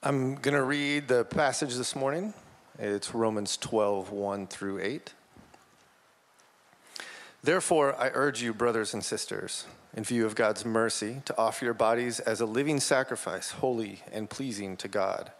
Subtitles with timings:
[0.00, 2.32] I'm going to read the passage this morning.
[2.78, 5.12] It's Romans 12, 1 through 8.
[7.42, 11.74] Therefore, I urge you, brothers and sisters, in view of God's mercy, to offer your
[11.74, 15.32] bodies as a living sacrifice, holy and pleasing to God.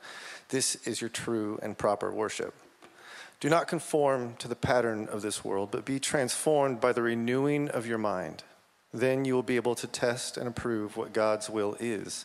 [0.48, 2.52] This is your true and proper worship.
[3.38, 7.68] Do not conform to the pattern of this world, but be transformed by the renewing
[7.68, 8.42] of your mind.
[8.92, 12.24] Then you will be able to test and approve what God's will is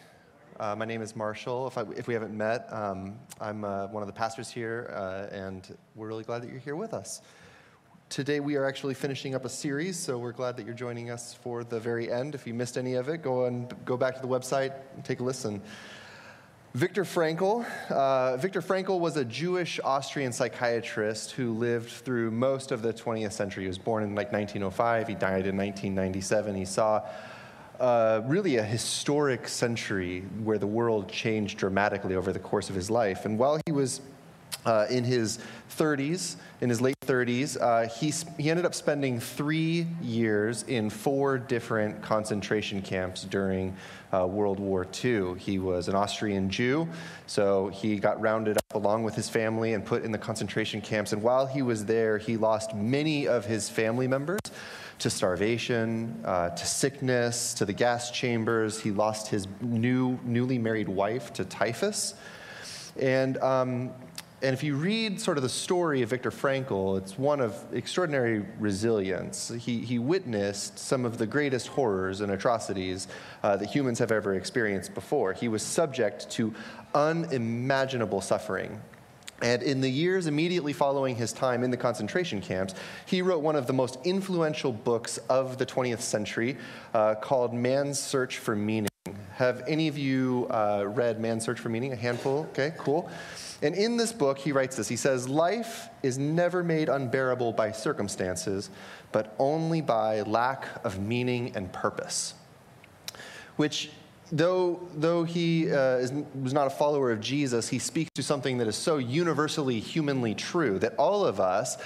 [0.59, 1.67] Uh, my name is Marshall.
[1.67, 5.33] If, I, if we haven't met, um, I'm uh, one of the pastors here, uh,
[5.33, 7.21] and we're really glad that you're here with us.
[8.09, 11.33] Today, we are actually finishing up a series, so we're glad that you're joining us
[11.33, 12.35] for the very end.
[12.35, 15.19] If you missed any of it, go and go back to the website and take
[15.19, 15.61] a listen.
[16.73, 17.65] Viktor Frankl.
[17.89, 23.33] Uh, Viktor Frankl was a Jewish Austrian psychiatrist who lived through most of the 20th
[23.33, 23.63] century.
[23.63, 25.07] He was born in like 1905.
[25.07, 26.55] He died in 1997.
[26.55, 27.01] He saw
[28.25, 33.25] really a historic century where the world changed dramatically over the course of his life.
[33.25, 34.01] And while he was
[34.65, 35.39] uh, in his
[35.77, 41.37] 30s, in his late 30s, uh, he, he ended up spending three years in four
[41.37, 43.75] different concentration camps during
[44.13, 45.35] uh, World War II.
[45.39, 46.87] He was an Austrian Jew,
[47.25, 51.13] so he got rounded up along with his family and put in the concentration camps.
[51.13, 54.39] And while he was there, he lost many of his family members
[54.99, 58.79] to starvation, uh, to sickness, to the gas chambers.
[58.79, 62.13] He lost his new, newly married wife to typhus.
[62.99, 63.91] And, um,
[64.43, 68.43] and if you read sort of the story of Viktor Frankl, it's one of extraordinary
[68.59, 69.49] resilience.
[69.49, 73.07] He, he witnessed some of the greatest horrors and atrocities
[73.43, 75.33] uh, that humans have ever experienced before.
[75.33, 76.53] He was subject to
[76.95, 78.81] unimaginable suffering
[79.41, 82.75] and in the years immediately following his time in the concentration camps,
[83.05, 86.57] he wrote one of the most influential books of the 20th century
[86.93, 88.89] uh, called Man's Search for Meaning.
[89.33, 91.93] Have any of you uh, read Man's Search for Meaning?
[91.93, 92.47] A handful?
[92.51, 93.09] Okay, cool.
[93.63, 97.71] And in this book, he writes this He says, Life is never made unbearable by
[97.71, 98.69] circumstances,
[99.11, 102.33] but only by lack of meaning and purpose.
[103.55, 103.89] Which
[104.31, 106.11] though, though he uh, is,
[106.41, 110.33] was not a follower of Jesus, he speaks to something that is so universally humanly
[110.35, 111.77] true that all of us,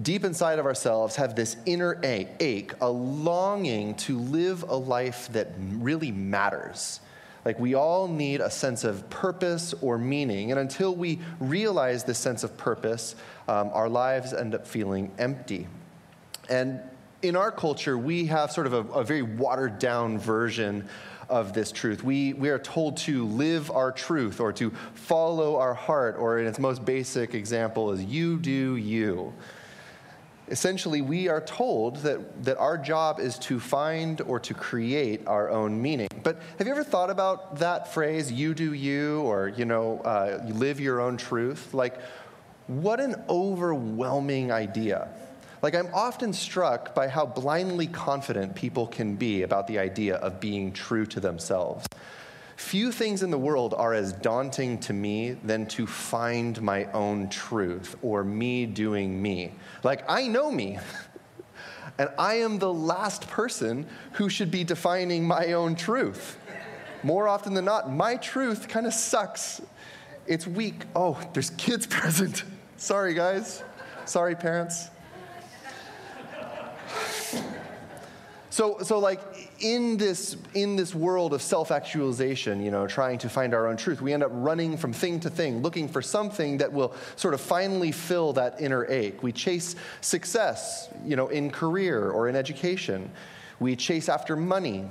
[0.00, 5.48] deep inside of ourselves, have this inner ache, a longing to live a life that
[5.58, 7.00] really matters.
[7.44, 10.50] Like we all need a sense of purpose or meaning.
[10.50, 13.16] And until we realize this sense of purpose,
[13.48, 15.66] um, our lives end up feeling empty.
[16.48, 16.80] And
[17.22, 20.88] in our culture, we have sort of a, a very watered down version
[21.30, 22.04] of this truth.
[22.04, 26.46] We, we are told to live our truth or to follow our heart, or in
[26.46, 29.32] its most basic example, is you do you.
[30.48, 35.48] Essentially, we are told that, that our job is to find or to create our
[35.48, 36.08] own meaning.
[36.24, 40.42] But have you ever thought about that phrase, you do you, or, you know, uh,
[40.48, 41.72] live your own truth?
[41.72, 42.00] Like,
[42.66, 45.08] what an overwhelming idea.
[45.62, 50.40] Like, I'm often struck by how blindly confident people can be about the idea of
[50.40, 51.86] being true to themselves.
[52.56, 57.28] Few things in the world are as daunting to me than to find my own
[57.28, 59.52] truth or me doing me.
[59.82, 60.78] Like, I know me.
[61.98, 66.38] And I am the last person who should be defining my own truth.
[67.02, 69.60] More often than not, my truth kind of sucks.
[70.26, 70.84] It's weak.
[70.96, 72.44] Oh, there's kids present.
[72.78, 73.62] Sorry, guys.
[74.06, 74.88] Sorry, parents.
[78.50, 79.20] So, so like
[79.60, 83.76] in this, in this world of self actualization, you know, trying to find our own
[83.76, 87.32] truth, we end up running from thing to thing, looking for something that will sort
[87.32, 89.22] of finally fill that inner ache.
[89.22, 93.10] We chase success, you know, in career or in education.
[93.60, 94.84] We chase after money.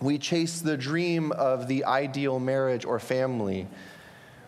[0.00, 3.66] We chase the dream of the ideal marriage or family.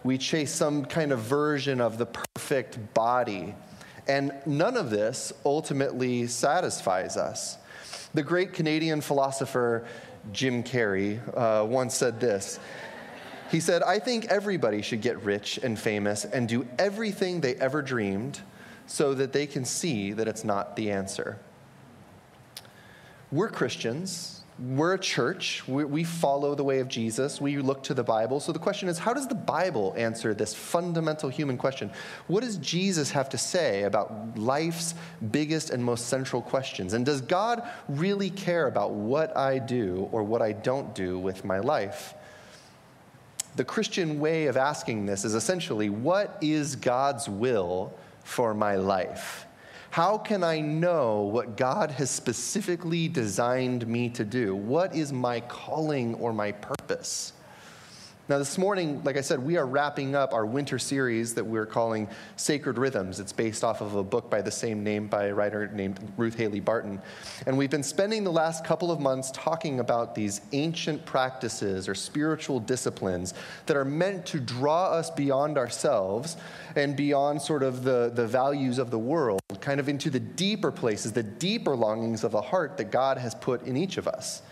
[0.04, 3.54] We chase some kind of version of the perfect body.
[4.08, 7.58] And none of this ultimately satisfies us.
[8.14, 9.86] The great Canadian philosopher
[10.32, 12.58] Jim Carrey uh, once said this.
[13.50, 17.80] He said, I think everybody should get rich and famous and do everything they ever
[17.82, 18.40] dreamed
[18.86, 21.38] so that they can see that it's not the answer.
[23.30, 24.37] We're Christians.
[24.58, 25.66] We're a church.
[25.68, 27.40] We, we, follow the way of Jesus.
[27.40, 28.40] We look to the Bible.
[28.40, 31.92] So the question is how does the Bible answer this fundamental human question?
[32.26, 34.94] What does Jesus have to say about life's
[35.30, 36.92] biggest and most central questions?
[36.92, 41.44] And does God really care about what I do or what I don't do with
[41.44, 42.14] my life?
[43.54, 47.92] The Christian way of asking this is essentially what is God's will
[48.24, 49.47] for my life?
[49.90, 54.54] How can I know what God has specifically designed me to do?
[54.54, 57.32] What is my calling or my purpose?
[58.28, 61.64] Now, this morning, like I said, we are wrapping up our winter series that we're
[61.64, 63.20] calling Sacred Rhythms.
[63.20, 66.34] It's based off of a book by the same name by a writer named Ruth
[66.34, 67.00] Haley Barton.
[67.46, 71.94] And we've been spending the last couple of months talking about these ancient practices or
[71.94, 73.32] spiritual disciplines
[73.64, 76.36] that are meant to draw us beyond ourselves
[76.76, 80.70] and beyond sort of the, the values of the world, kind of into the deeper
[80.70, 84.42] places, the deeper longings of the heart that God has put in each of us.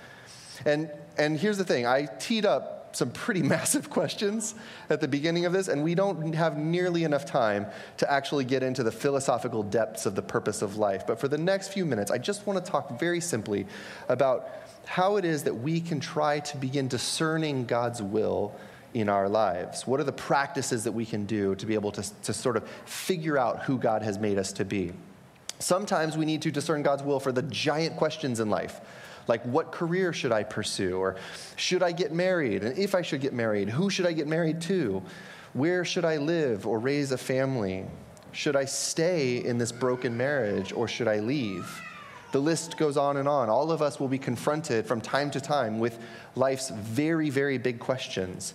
[0.64, 4.54] And, and here's the thing I teed up some pretty massive questions
[4.90, 7.66] at the beginning of this, and we don't have nearly enough time
[7.98, 11.06] to actually get into the philosophical depths of the purpose of life.
[11.06, 13.66] But for the next few minutes, I just want to talk very simply
[14.08, 14.48] about
[14.87, 18.54] how it is that we can try to begin discerning God's will
[18.94, 19.87] in our lives.
[19.87, 22.66] What are the practices that we can do to be able to, to sort of
[22.87, 24.93] figure out who God has made us to be?
[25.58, 28.81] Sometimes we need to discern God's will for the giant questions in life
[29.28, 30.99] like, what career should I pursue?
[30.99, 31.17] Or
[31.56, 32.62] should I get married?
[32.62, 35.02] And if I should get married, who should I get married to?
[35.52, 37.87] Where should I live or raise a family?
[38.32, 41.82] Should I stay in this broken marriage or should I leave?
[42.32, 43.49] The list goes on and on.
[43.49, 45.99] All of us will be confronted from time to time with
[46.34, 48.52] life's very, very big questions.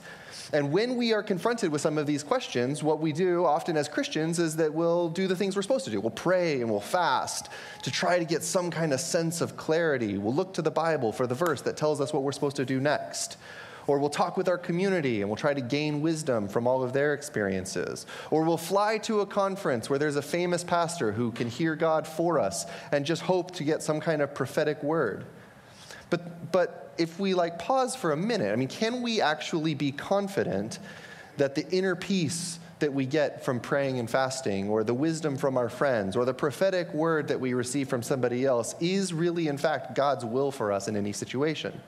[0.54, 3.88] And when we are confronted with some of these questions, what we do often as
[3.88, 6.02] Christians is that we'll do the things we're supposed to do.
[6.02, 7.48] We'll pray and we'll fast
[7.84, 10.18] to try to get some kind of sense of clarity.
[10.18, 12.66] We'll look to the Bible for the verse that tells us what we're supposed to
[12.66, 13.38] do next.
[13.88, 16.92] Or we'll talk with our community and we'll try to gain wisdom from all of
[16.92, 18.06] their experiences.
[18.30, 22.06] Or we'll fly to a conference where there's a famous pastor who can hear God
[22.06, 25.26] for us and just hope to get some kind of prophetic word.
[26.12, 29.92] But, but if we like pause for a minute, I mean, can we actually be
[29.92, 30.78] confident
[31.38, 35.58] that the inner peace that we get from praying and fasting, or the wisdom from
[35.58, 39.58] our friends, or the prophetic word that we receive from somebody else is really, in
[39.58, 41.80] fact, God's will for us in any situation?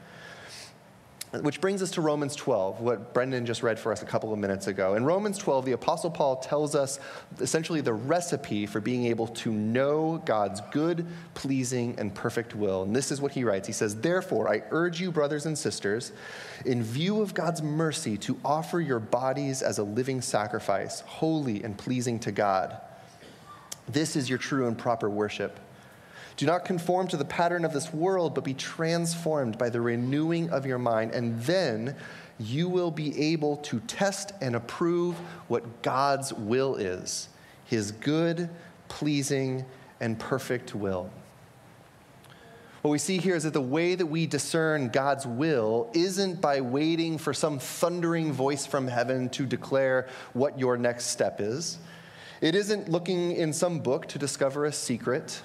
[1.41, 4.37] Which brings us to Romans 12, what Brendan just read for us a couple of
[4.37, 4.93] minutes ago.
[4.93, 6.99] In Romans 12, the Apostle Paul tells us
[7.39, 12.83] essentially the recipe for being able to know God's good, pleasing, and perfect will.
[12.83, 16.11] And this is what he writes He says, Therefore, I urge you, brothers and sisters,
[16.67, 21.75] in view of God's mercy, to offer your bodies as a living sacrifice, holy and
[21.75, 22.79] pleasing to God.
[23.87, 25.59] This is your true and proper worship.
[26.35, 30.49] Do not conform to the pattern of this world, but be transformed by the renewing
[30.49, 31.95] of your mind, and then
[32.39, 35.15] you will be able to test and approve
[35.47, 37.29] what God's will is
[37.65, 38.49] his good,
[38.87, 39.65] pleasing,
[39.99, 41.09] and perfect will.
[42.83, 46.59] What we see here is that the way that we discern God's will isn't by
[46.59, 51.79] waiting for some thundering voice from heaven to declare what your next step is.
[52.41, 55.41] It isn't looking in some book to discover a secret.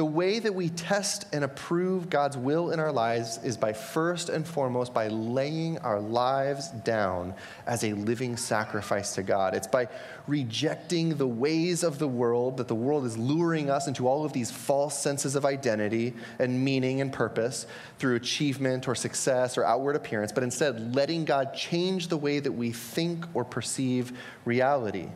[0.00, 4.30] The way that we test and approve God's will in our lives is by first
[4.30, 7.34] and foremost by laying our lives down
[7.66, 9.54] as a living sacrifice to God.
[9.54, 9.88] It's by
[10.26, 14.32] rejecting the ways of the world that the world is luring us into all of
[14.32, 17.66] these false senses of identity and meaning and purpose
[17.98, 22.52] through achievement or success or outward appearance, but instead letting God change the way that
[22.52, 25.10] we think or perceive reality.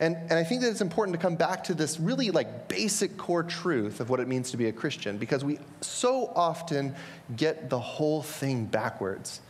[0.00, 3.16] And, and I think that it's important to come back to this really like basic
[3.16, 6.94] core truth of what it means to be a Christian because we so often
[7.36, 9.40] get the whole thing backwards.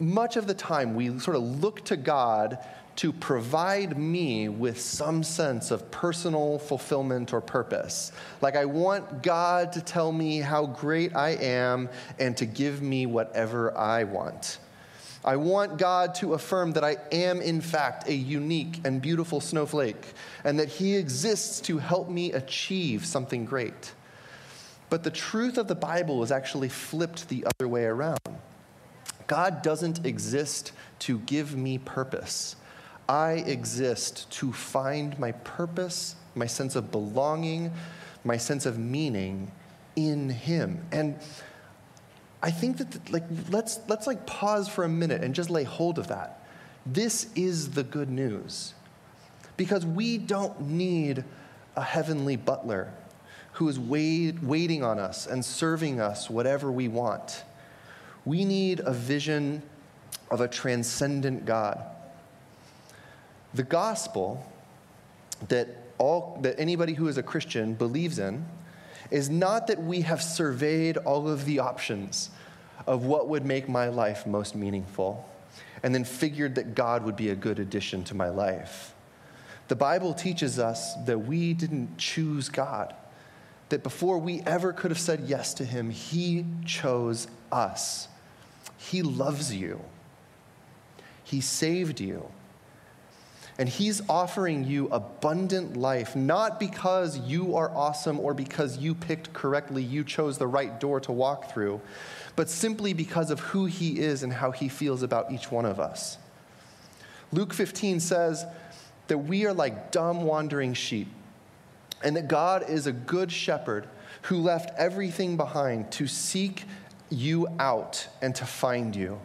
[0.00, 2.58] Much of the time, we sort of look to God
[2.96, 8.12] to provide me with some sense of personal fulfillment or purpose.
[8.40, 13.06] Like, I want God to tell me how great I am and to give me
[13.06, 14.58] whatever I want.
[15.24, 20.12] I want God to affirm that I am, in fact, a unique and beautiful snowflake,
[20.44, 23.94] and that He exists to help me achieve something great.
[24.90, 28.18] But the truth of the Bible is actually flipped the other way around.
[29.26, 32.56] God doesn't exist to give me purpose.
[33.08, 37.72] I exist to find my purpose, my sense of belonging,
[38.24, 39.50] my sense of meaning
[39.96, 40.84] in Him.
[40.92, 41.18] And
[42.44, 45.98] I think that like let's let's like pause for a minute and just lay hold
[45.98, 46.46] of that.
[46.84, 48.74] This is the good news.
[49.56, 51.24] Because we don't need
[51.74, 52.92] a heavenly butler
[53.52, 57.44] who is wait, waiting on us and serving us whatever we want.
[58.26, 59.62] We need a vision
[60.30, 61.82] of a transcendent God.
[63.54, 64.44] The gospel
[65.48, 68.44] that all that anybody who is a Christian believes in
[69.14, 72.30] is not that we have surveyed all of the options
[72.84, 75.24] of what would make my life most meaningful
[75.84, 78.92] and then figured that God would be a good addition to my life.
[79.68, 82.92] The Bible teaches us that we didn't choose God,
[83.68, 88.08] that before we ever could have said yes to Him, He chose us.
[88.76, 89.80] He loves you,
[91.22, 92.32] He saved you.
[93.58, 99.32] And He's offering you abundant life, not because you are awesome or because you picked
[99.32, 101.80] correctly, you chose the right door to walk through,
[102.34, 105.78] but simply because of who He is and how He feels about each one of
[105.78, 106.18] us.
[107.32, 108.44] Luke 15 says,
[109.08, 111.08] that we are like dumb, wandering sheep,
[112.02, 113.88] and that God is a good shepherd
[114.22, 116.64] who left everything behind to seek
[117.10, 119.20] you out and to find you.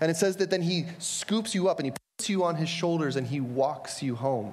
[0.00, 2.68] And it says that then he scoops you up and he puts you on his
[2.68, 4.52] shoulders and he walks you home.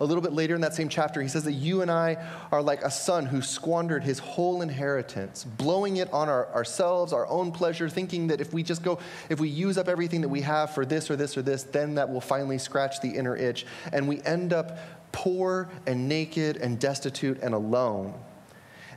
[0.00, 2.16] A little bit later in that same chapter, he says that you and I
[2.50, 7.24] are like a son who squandered his whole inheritance, blowing it on our, ourselves, our
[7.28, 10.40] own pleasure, thinking that if we just go, if we use up everything that we
[10.40, 13.64] have for this or this or this, then that will finally scratch the inner itch.
[13.92, 14.76] And we end up
[15.12, 18.12] poor and naked and destitute and alone.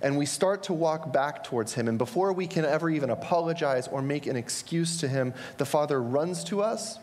[0.05, 1.87] And we start to walk back towards him.
[1.87, 5.99] And before we can ever even apologize or make an excuse to him, the Father
[5.99, 6.99] runs to us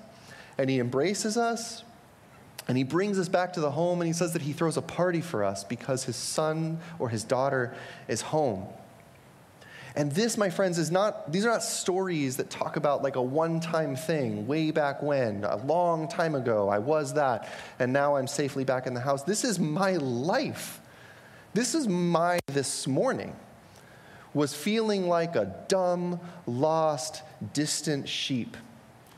[0.56, 1.82] and he embraces us
[2.68, 4.82] and he brings us back to the home and he says that he throws a
[4.82, 7.74] party for us because his son or his daughter
[8.06, 8.68] is home.
[9.96, 13.22] And this, my friends, is not, these are not stories that talk about like a
[13.22, 18.14] one time thing way back when, a long time ago, I was that, and now
[18.14, 19.24] I'm safely back in the house.
[19.24, 20.78] This is my life.
[21.54, 23.36] This is my this morning,
[24.32, 28.56] was feeling like a dumb, lost, distant sheep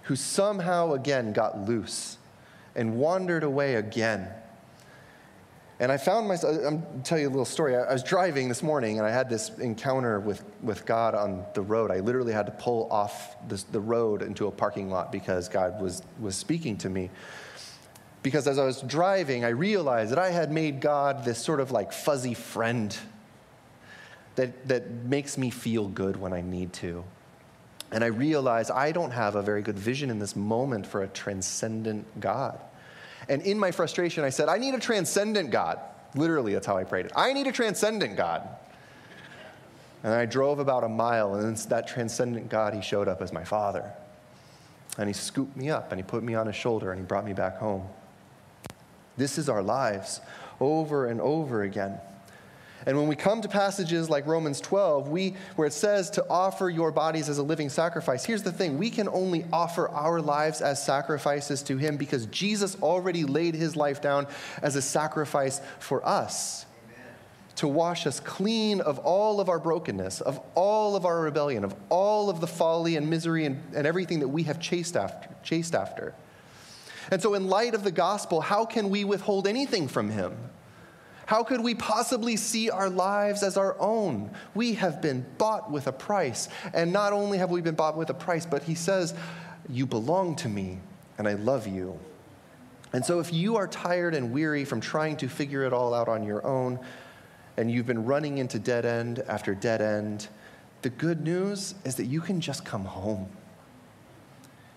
[0.02, 2.18] who somehow again got loose
[2.74, 4.28] and wandered away again.
[5.78, 7.76] And I found myself, I'm tell you a little story.
[7.76, 11.62] I was driving this morning and I had this encounter with, with God on the
[11.62, 11.92] road.
[11.92, 16.02] I literally had to pull off the road into a parking lot because God was,
[16.18, 17.10] was speaking to me.
[18.24, 21.70] Because as I was driving, I realized that I had made God this sort of
[21.70, 22.96] like fuzzy friend
[24.36, 27.04] that, that makes me feel good when I need to.
[27.92, 31.06] And I realized I don't have a very good vision in this moment for a
[31.08, 32.58] transcendent God.
[33.28, 35.78] And in my frustration, I said, I need a transcendent God.
[36.14, 37.12] Literally, that's how I prayed it.
[37.14, 38.48] I need a transcendent God.
[40.02, 43.44] And I drove about a mile, and that transcendent God, he showed up as my
[43.44, 43.92] father.
[44.96, 47.26] And he scooped me up, and he put me on his shoulder, and he brought
[47.26, 47.86] me back home.
[49.16, 50.20] This is our lives
[50.60, 52.00] over and over again.
[52.86, 56.68] And when we come to passages like Romans 12, we, where it says to offer
[56.68, 60.60] your bodies as a living sacrifice, here's the thing we can only offer our lives
[60.60, 64.26] as sacrifices to Him because Jesus already laid His life down
[64.62, 66.66] as a sacrifice for us.
[67.56, 71.74] To wash us clean of all of our brokenness, of all of our rebellion, of
[71.88, 75.74] all of the folly and misery and, and everything that we have chased after, chased
[75.74, 76.14] after.
[77.10, 80.36] And so, in light of the gospel, how can we withhold anything from Him?
[81.26, 84.30] How could we possibly see our lives as our own?
[84.54, 86.48] We have been bought with a price.
[86.74, 89.14] And not only have we been bought with a price, but he says,
[89.68, 90.80] You belong to me,
[91.16, 91.98] and I love you.
[92.92, 96.08] And so, if you are tired and weary from trying to figure it all out
[96.08, 96.78] on your own,
[97.56, 100.28] and you've been running into dead end after dead end,
[100.82, 103.28] the good news is that you can just come home.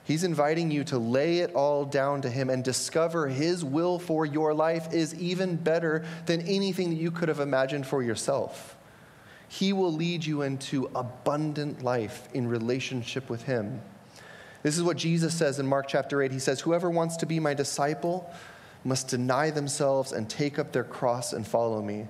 [0.07, 4.25] He's inviting you to lay it all down to Him and discover His will for
[4.25, 8.77] your life is even better than anything that you could have imagined for yourself.
[9.49, 13.81] He will lead you into abundant life in relationship with Him.
[14.63, 16.31] This is what Jesus says in Mark chapter 8.
[16.31, 18.31] He says, Whoever wants to be my disciple
[18.85, 22.07] must deny themselves and take up their cross and follow me.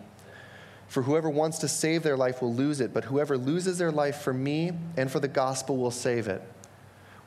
[0.88, 4.18] For whoever wants to save their life will lose it, but whoever loses their life
[4.18, 6.44] for me and for the gospel will save it.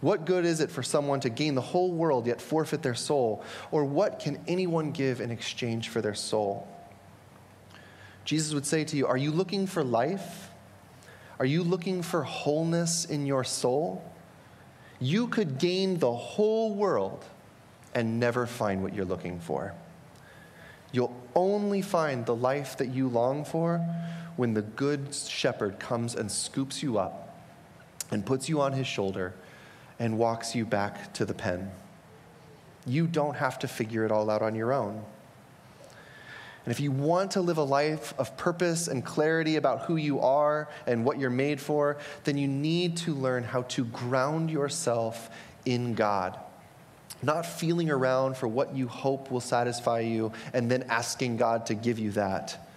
[0.01, 3.45] What good is it for someone to gain the whole world yet forfeit their soul?
[3.71, 6.67] Or what can anyone give in exchange for their soul?
[8.25, 10.51] Jesus would say to you, Are you looking for life?
[11.39, 14.05] Are you looking for wholeness in your soul?
[15.01, 17.25] You could gain the whole world
[17.95, 19.75] and never find what you're looking for.
[20.93, 23.79] You'll only find the life that you long for
[24.37, 27.39] when the good shepherd comes and scoops you up
[28.11, 29.35] and puts you on his shoulder
[30.01, 31.71] and walks you back to the pen.
[32.87, 35.05] You don't have to figure it all out on your own.
[36.65, 40.21] And if you want to live a life of purpose and clarity about who you
[40.21, 45.31] are and what you're made for, then you need to learn how to ground yourself
[45.65, 46.39] in God.
[47.23, 51.75] Not feeling around for what you hope will satisfy you and then asking God to
[51.75, 52.70] give you that,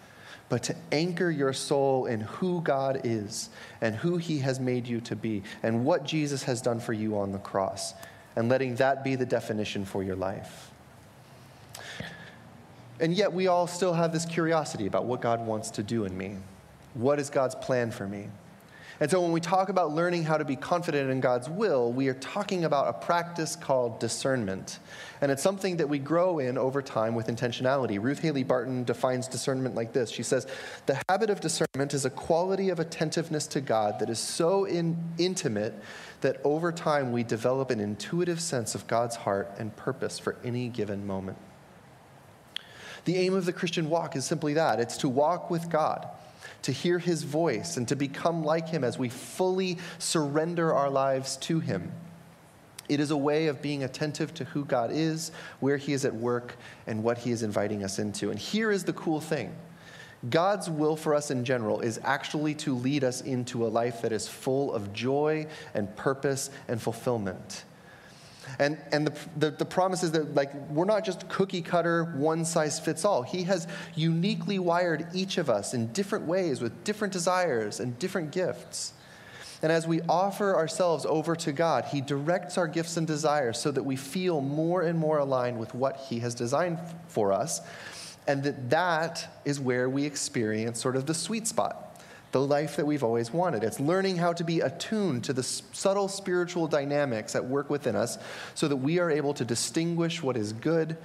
[0.54, 3.50] but to anchor your soul in who God is
[3.82, 7.18] and who He has made you to be and what Jesus has done for you
[7.18, 7.96] on the cross,
[8.36, 10.70] and letting that be the definition for your life.
[13.00, 16.16] And yet, we all still have this curiosity about what God wants to do in
[16.16, 16.38] me.
[16.94, 18.28] What is God's plan for me?
[19.00, 22.08] And so, when we talk about learning how to be confident in God's will, we
[22.08, 24.80] are talking about a practice called discernment.
[25.22, 28.02] And it's something that we grow in over time with intentionality.
[28.02, 30.46] Ruth Haley Barton defines discernment like this She says,
[30.86, 34.98] The habit of discernment is a quality of attentiveness to God that is so in,
[35.18, 35.74] intimate
[36.22, 40.68] that over time we develop an intuitive sense of God's heart and purpose for any
[40.68, 41.38] given moment.
[43.06, 46.08] The aim of the Christian walk is simply that it's to walk with God,
[46.64, 51.38] to hear his voice, and to become like him as we fully surrender our lives
[51.38, 51.92] to him.
[52.90, 56.14] It is a way of being attentive to who God is, where he is at
[56.14, 58.30] work, and what he is inviting us into.
[58.30, 59.56] And here is the cool thing
[60.30, 64.12] God's will for us in general is actually to lead us into a life that
[64.12, 67.66] is full of joy and purpose and fulfillment.
[68.60, 72.46] And, and the, the, the, promise is that like we're not just cookie cutter, one
[72.46, 73.24] size fits all.
[73.24, 78.32] He has uniquely wired each of us in different ways with different desires and different
[78.32, 78.94] gifts.
[79.64, 83.72] And as we offer ourselves over to God, He directs our gifts and desires so
[83.72, 87.62] that we feel more and more aligned with what He has designed for us.
[88.28, 91.83] And that that is where we experience sort of the sweet spot
[92.34, 93.64] the life that we've always wanted.
[93.64, 98.18] It's learning how to be attuned to the subtle spiritual dynamics at work within us
[98.56, 100.98] so that we are able to distinguish what is good.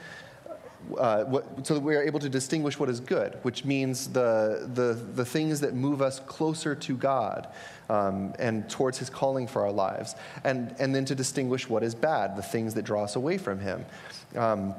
[0.97, 4.71] Uh, what, so that we are able to distinguish what is good, which means the,
[4.75, 7.49] the, the things that move us closer to God
[7.91, 10.15] um, and towards His calling for our lives,
[10.45, 13.59] and, and then to distinguish what is bad, the things that draw us away from
[13.59, 13.85] Him.
[14.37, 14.75] Um,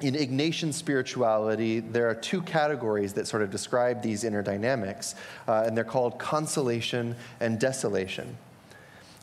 [0.00, 5.14] in Ignatian spirituality, there are two categories that sort of describe these inner dynamics,
[5.46, 8.36] uh, and they're called consolation and desolation.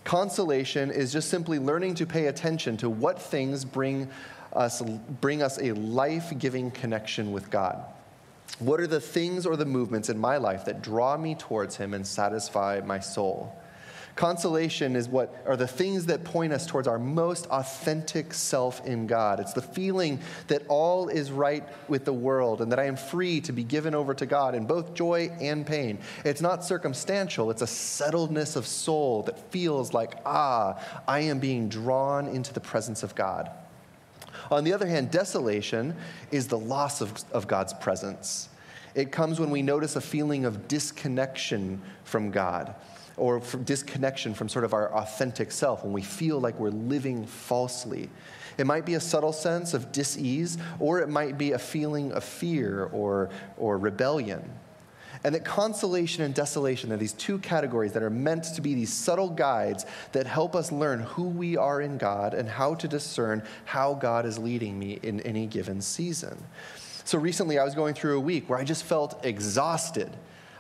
[0.04, 4.10] Consolation is just simply learning to pay attention to what things bring
[4.54, 4.82] us,
[5.22, 7.84] bring us a life giving connection with God.
[8.60, 11.94] What are the things or the movements in my life that draw me towards Him
[11.94, 13.54] and satisfy my soul?
[14.18, 19.06] Consolation is what are the things that point us towards our most authentic self in
[19.06, 19.40] God.
[19.40, 23.40] It's the feeling that all is right with the world and that I am free
[23.42, 26.00] to be given over to God in both joy and pain.
[26.26, 31.70] It's not circumstantial, it's a settledness of soul that feels like, ah, I am being
[31.70, 33.52] drawn into the presence of God.
[34.50, 35.96] On the other hand, desolation
[36.32, 38.50] is the loss of, of God's presence.
[38.96, 42.74] It comes when we notice a feeling of disconnection from God
[43.18, 48.10] or disconnection from sort of our authentic self when we feel like we're living falsely.
[48.58, 52.24] It might be a subtle sense of dis-ease, or it might be a feeling of
[52.24, 54.50] fear or, or rebellion.
[55.24, 58.94] And that consolation and desolation are these two categories that are meant to be these
[58.94, 63.44] subtle guides that help us learn who we are in God and how to discern
[63.66, 66.38] how God is leading me in any given season.
[67.04, 70.12] So recently, I was going through a week where I just felt exhausted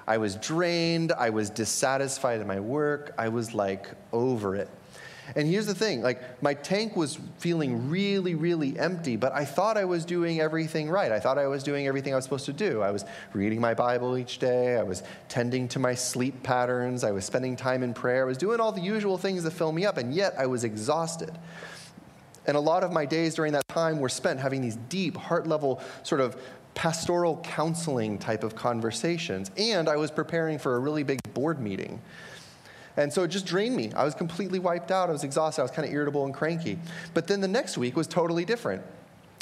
[0.07, 1.11] I was drained.
[1.11, 3.13] I was dissatisfied in my work.
[3.17, 4.69] I was like over it.
[5.35, 9.75] And here's the thing like, my tank was feeling really, really empty, but I thought
[9.75, 11.11] I was doing everything right.
[11.11, 12.81] I thought I was doing everything I was supposed to do.
[12.81, 14.77] I was reading my Bible each day.
[14.77, 17.03] I was tending to my sleep patterns.
[17.03, 18.23] I was spending time in prayer.
[18.23, 20.63] I was doing all the usual things that fill me up, and yet I was
[20.63, 21.37] exhausted.
[22.45, 25.45] And a lot of my days during that time were spent having these deep, heart
[25.45, 26.41] level, sort of
[26.77, 29.49] pastoral counseling type of conversations.
[29.57, 31.99] And I was preparing for a really big board meeting.
[32.97, 33.91] And so it just drained me.
[33.95, 35.09] I was completely wiped out.
[35.09, 35.61] I was exhausted.
[35.61, 36.77] I was kind of irritable and cranky.
[37.15, 38.83] But then the next week was totally different.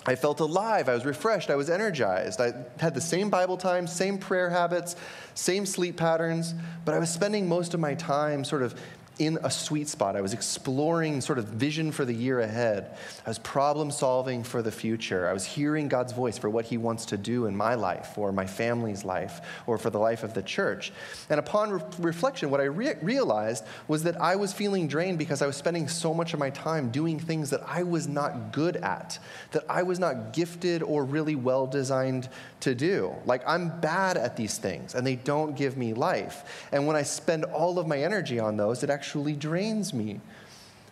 [0.05, 0.87] I felt alive.
[0.87, 1.49] I was refreshed.
[1.49, 2.39] I was energized.
[2.39, 4.95] I had the same Bible time, same prayer habits,
[5.33, 6.53] same sleep patterns,
[6.85, 8.79] but I was spending most of my time sort of
[9.17, 10.15] in a sweet spot.
[10.15, 12.97] I was exploring sort of vision for the year ahead.
[13.25, 15.27] I was problem solving for the future.
[15.27, 18.31] I was hearing God's voice for what He wants to do in my life, or
[18.31, 20.91] my family's life, or for the life of the church.
[21.29, 25.41] And upon re- reflection, what I re- realized was that I was feeling drained because
[25.41, 28.75] I was spending so much of my time doing things that I was not good
[28.77, 29.17] at,
[29.51, 32.27] that I was not gifted or really well designed
[32.61, 33.13] to do.
[33.25, 36.67] Like, I'm bad at these things, and they don't give me life.
[36.71, 40.19] And when I spend all of my energy on those, it actually actually drains me.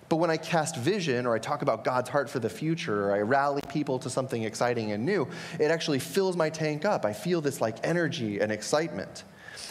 [0.08, 3.16] But when I cast vision or I talk about God's heart for the future or
[3.16, 5.28] I rally people to something exciting and new,
[5.60, 7.06] it actually fills my tank up.
[7.06, 9.24] I feel this like energy and excitement.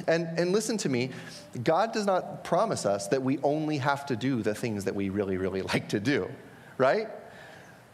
[0.09, 1.11] And, and listen to me,
[1.63, 5.09] God does not promise us that we only have to do the things that we
[5.09, 6.29] really, really like to do,
[6.79, 7.09] right?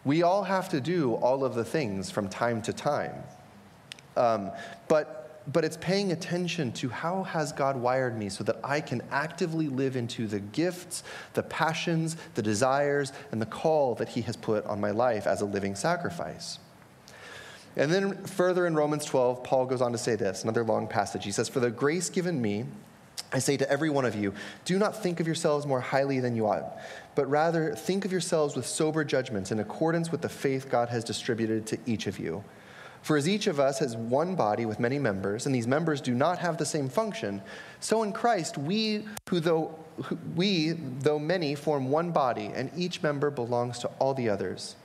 [0.06, 3.16] We all have to do all of the things from time to time.
[4.16, 4.50] Um,
[4.88, 5.17] but
[5.52, 9.68] but it's paying attention to how has God wired me so that I can actively
[9.68, 14.64] live into the gifts, the passions, the desires, and the call that He has put
[14.66, 16.58] on my life as a living sacrifice.
[17.76, 21.24] And then further in Romans 12, Paul goes on to say this, another long passage.
[21.24, 22.64] He says, For the grace given me,
[23.32, 24.34] I say to every one of you,
[24.64, 26.78] do not think of yourselves more highly than you ought,
[27.14, 31.04] but rather think of yourselves with sober judgments in accordance with the faith God has
[31.04, 32.42] distributed to each of you.
[33.02, 36.14] For as each of us has one body with many members, and these members do
[36.14, 37.42] not have the same function,
[37.80, 39.74] so in Christ we who though
[40.36, 44.76] we though many form one body, and each member belongs to all the others.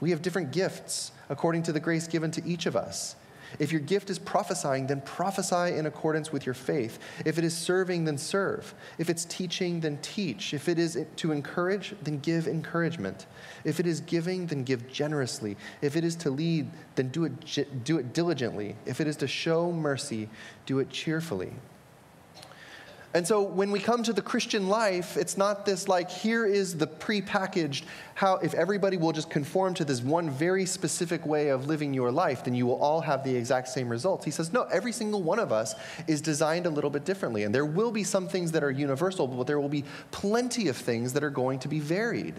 [0.00, 3.16] We have different gifts according to the grace given to each of us.
[3.58, 6.98] If your gift is prophesying, then prophesy in accordance with your faith.
[7.24, 8.74] If it is serving, then serve.
[8.98, 10.54] If it's teaching, then teach.
[10.54, 13.26] If it is to encourage, then give encouragement.
[13.64, 15.56] If it is giving, then give generously.
[15.80, 18.76] If it is to lead, then do it, do it diligently.
[18.86, 20.28] If it is to show mercy,
[20.66, 21.52] do it cheerfully.
[23.14, 26.78] And so when we come to the Christian life, it's not this like, here is
[26.78, 27.82] the prepackaged,
[28.14, 32.10] how if everybody will just conform to this one very specific way of living your
[32.10, 34.24] life, then you will all have the exact same results.
[34.24, 35.74] He says, no, every single one of us
[36.06, 37.44] is designed a little bit differently.
[37.44, 40.76] And there will be some things that are universal, but there will be plenty of
[40.78, 42.36] things that are going to be varied,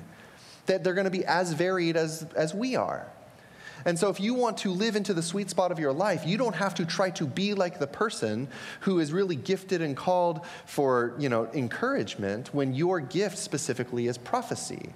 [0.65, 3.11] that they're going to be as varied as, as we are.
[3.85, 6.37] And so, if you want to live into the sweet spot of your life, you
[6.37, 8.47] don't have to try to be like the person
[8.81, 14.17] who is really gifted and called for you know, encouragement when your gift specifically is
[14.17, 14.93] prophecy.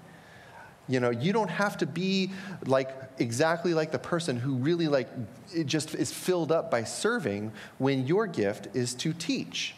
[0.89, 2.31] You know, you don't have to be
[2.65, 5.09] like exactly like the person who really like
[5.53, 9.75] it just is filled up by serving when your gift is to teach.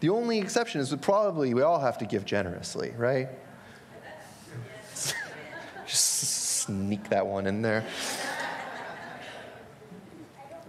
[0.00, 3.28] The only exception is that probably we all have to give generously, right?
[5.86, 7.84] just sneak that one in there.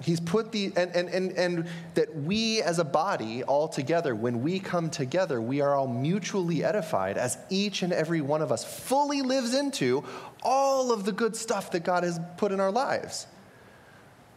[0.04, 4.42] He's put the, and, and, and, and that we as a body all together, when
[4.42, 8.66] we come together, we are all mutually edified as each and every one of us
[8.66, 10.04] fully lives into
[10.42, 13.28] all of the good stuff that God has put in our lives.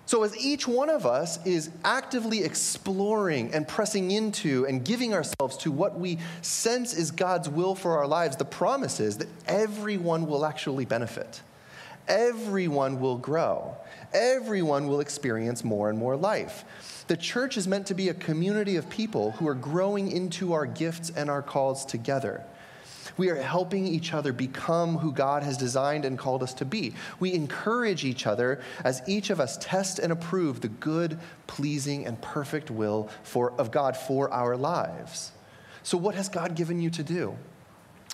[0.09, 5.57] So, as each one of us is actively exploring and pressing into and giving ourselves
[5.59, 10.29] to what we sense is God's will for our lives, the promise is that everyone
[10.29, 11.43] will actually benefit.
[12.09, 13.77] Everyone will grow.
[14.13, 16.65] Everyone will experience more and more life.
[17.09, 20.67] The church is meant to be a community of people who are growing into our
[20.67, 22.45] gifts and our calls together.
[23.17, 26.95] We are helping each other become who God has designed and called us to be.
[27.19, 32.21] We encourage each other as each of us test and approve the good, pleasing, and
[32.21, 35.33] perfect will for, of God for our lives.
[35.83, 37.37] So, what has God given you to do?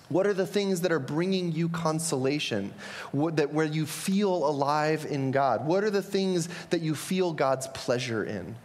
[0.09, 2.73] What are the things that are bringing you consolation,
[3.11, 5.65] what, that, where you feel alive in God?
[5.65, 8.55] What are the things that you feel God's pleasure in?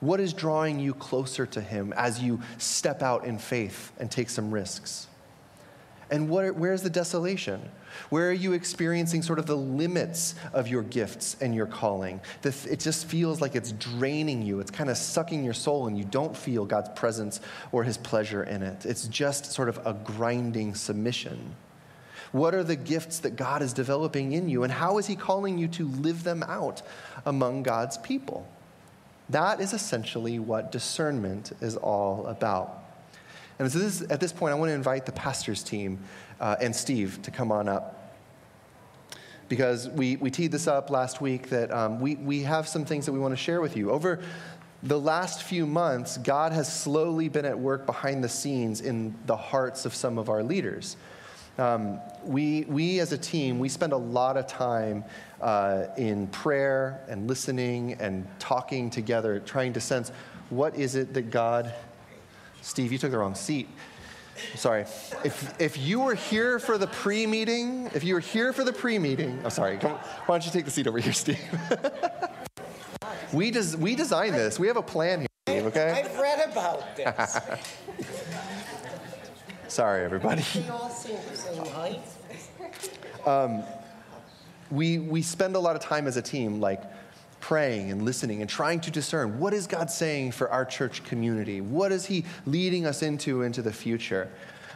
[0.00, 4.30] What is drawing you closer to Him as you step out in faith and take
[4.30, 5.06] some risks?
[6.10, 7.68] And what, where's the desolation?
[8.10, 12.20] Where are you experiencing sort of the limits of your gifts and your calling?
[12.44, 14.60] it just feels like it's draining you.
[14.60, 17.40] It's kind of sucking your soul, and you don't feel God's presence
[17.72, 18.86] or His pleasure in it.
[18.86, 21.54] It's just sort of a grinding submission.
[22.32, 25.58] What are the gifts that God is developing in you, and how is He calling
[25.58, 26.82] you to live them out
[27.24, 28.46] among God's people?
[29.30, 32.84] That is essentially what discernment is all about.
[33.58, 35.98] And so this, at this point, I want to invite the pastor's team
[36.40, 38.14] uh, and Steve to come on up.
[39.48, 43.06] Because we, we teed this up last week that um, we, we have some things
[43.06, 43.90] that we want to share with you.
[43.90, 44.20] Over
[44.82, 49.36] the last few months, God has slowly been at work behind the scenes in the
[49.36, 50.96] hearts of some of our leaders.
[51.56, 55.04] Um, we, we as a team, we spend a lot of time
[55.40, 60.12] uh, in prayer and listening and talking together, trying to sense
[60.50, 61.74] what is it that God
[62.68, 63.68] Steve, you took the wrong seat.
[64.54, 64.82] Sorry.
[65.24, 68.72] If, if you were here for the pre meeting, if you were here for the
[68.72, 71.38] pre meeting, I'm oh, sorry, come, why don't you take the seat over here, Steve?
[73.32, 74.58] we, des- we designed this.
[74.58, 76.04] We have a plan here, Steve, okay?
[76.04, 77.38] I've read about this.
[79.68, 80.42] sorry, everybody.
[80.42, 82.00] They all seem the same height.
[83.26, 83.62] Um,
[84.70, 86.82] we, we spend a lot of time as a team, like,
[87.48, 91.62] praying and listening and trying to discern what is God saying for our church community?
[91.62, 94.30] What is He leading us into into the future?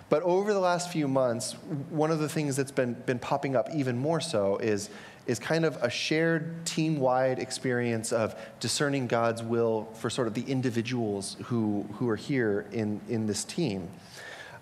[0.08, 1.52] But over the last few months,
[1.90, 4.88] one of the things that's been, been popping up even more so is,
[5.26, 10.32] is kind of a shared team wide experience of discerning God's will for sort of
[10.32, 13.86] the individuals who, who are here in, in this team.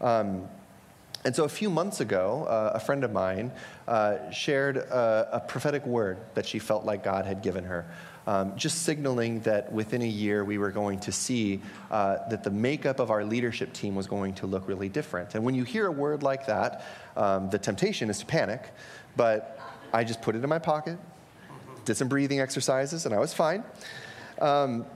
[0.00, 0.48] Um,
[1.24, 3.52] and so a few months ago, uh, a friend of mine
[3.86, 7.84] uh, shared a, a, prophetic word that she felt like God had given her,
[8.26, 12.50] um, just signaling that within a year we were going to see uh, that the
[12.50, 15.34] makeup of our leadership team was going to look really different.
[15.34, 18.70] And when you hear a word like that, um, the temptation is to panic,
[19.14, 19.60] but
[19.92, 20.98] I just put it in my pocket,
[21.84, 23.62] did some breathing exercises, and I was fine.
[24.40, 24.86] Um,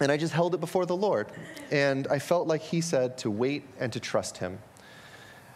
[0.00, 1.28] and I just held it before the Lord.
[1.70, 4.58] And I felt like He said to wait and to trust Him.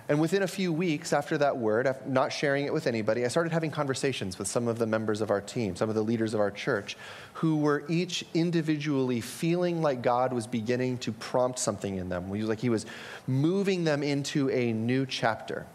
[0.09, 3.53] And within a few weeks after that word, not sharing it with anybody, I started
[3.53, 6.41] having conversations with some of the members of our team, some of the leaders of
[6.41, 6.97] our church,
[7.35, 12.33] who were each individually feeling like God was beginning to prompt something in them.
[12.33, 12.87] He was Like He was
[13.27, 15.67] moving them into a new chapter.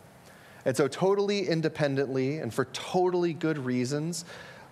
[0.65, 4.25] And so, totally independently and for totally good reasons,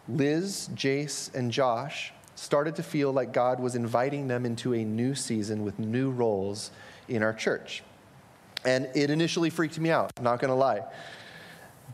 [0.08, 5.13] Liz, Jace, and Josh started to feel like God was inviting them into a new
[5.13, 6.71] season with new roles
[7.08, 7.84] in our church.
[8.65, 10.82] And it initially freaked me out, not to lie.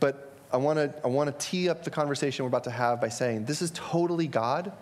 [0.00, 3.00] But I want to I want to tee up the conversation we're about to have
[3.00, 4.72] by saying this is totally God.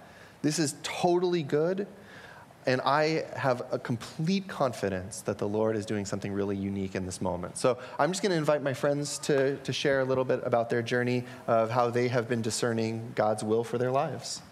[0.42, 1.86] This is totally good.
[2.66, 7.06] And I have a complete confidence that the Lord is doing something really unique in
[7.06, 7.56] this moment.
[7.56, 10.68] So I'm just going to invite my friends to, to share a little bit about
[10.68, 14.42] their journey of how they have been discerning God's will for their lives.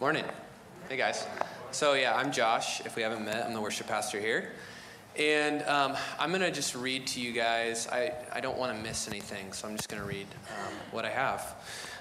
[0.00, 0.24] Morning.
[0.88, 1.26] Hey, guys.
[1.70, 2.80] So, yeah, I'm Josh.
[2.80, 4.52] If we haven't met, I'm the worship pastor here.
[5.18, 7.86] And um, I'm going to just read to you guys.
[7.88, 10.26] I, I don't want to miss anything, so I'm just going to read
[10.58, 11.54] um, what I have.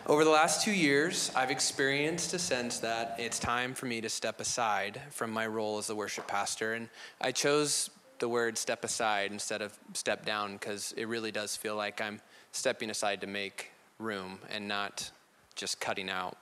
[0.07, 4.09] Over the last two years, I've experienced a sense that it's time for me to
[4.09, 6.73] step aside from my role as the worship pastor.
[6.73, 11.57] And I chose the word step aside instead of step down because it really does
[11.57, 12.21] feel like I'm
[12.51, 15.11] stepping aside to make room and not
[15.55, 16.37] just cutting out.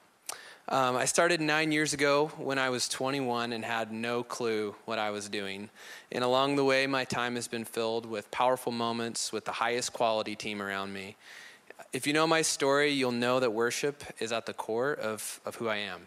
[0.71, 4.99] Um, I started nine years ago when I was 21 and had no clue what
[4.99, 5.71] I was doing.
[6.11, 9.93] And along the way, my time has been filled with powerful moments with the highest
[9.93, 11.15] quality team around me.
[11.91, 15.55] If you know my story, you'll know that worship is at the core of, of
[15.55, 16.01] who I am.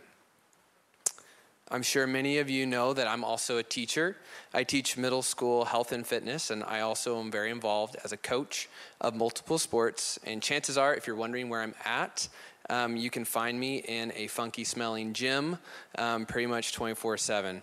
[1.68, 4.16] I'm sure many of you know that I'm also a teacher.
[4.54, 8.16] I teach middle school health and fitness, and I also am very involved as a
[8.16, 8.68] coach
[9.00, 10.20] of multiple sports.
[10.24, 12.28] And chances are, if you're wondering where I'm at,
[12.70, 15.58] um, you can find me in a funky smelling gym
[15.98, 17.62] um, pretty much 24 um, 7.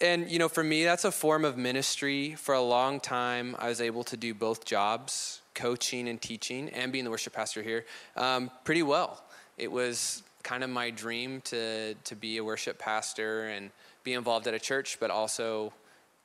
[0.00, 2.34] and, you know, for me, that's a form of ministry.
[2.34, 6.90] For a long time, I was able to do both jobs, coaching and teaching, and
[6.92, 7.84] being the worship pastor here,
[8.16, 9.22] um, pretty well.
[9.58, 13.70] It was kind of my dream to, to be a worship pastor and
[14.04, 15.72] be involved at a church, but also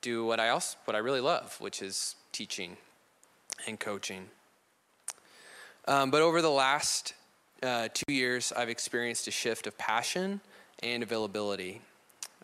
[0.00, 2.76] do what I else what I really love, which is teaching
[3.66, 4.26] and coaching.
[5.88, 7.14] Um, but over the last
[7.66, 10.40] uh, two years, I've experienced a shift of passion
[10.82, 11.80] and availability.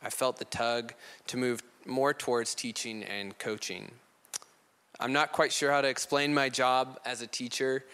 [0.02, 0.94] I felt the tug
[1.28, 3.92] to move more towards teaching and coaching.
[5.00, 7.84] I'm not quite sure how to explain my job as a teacher.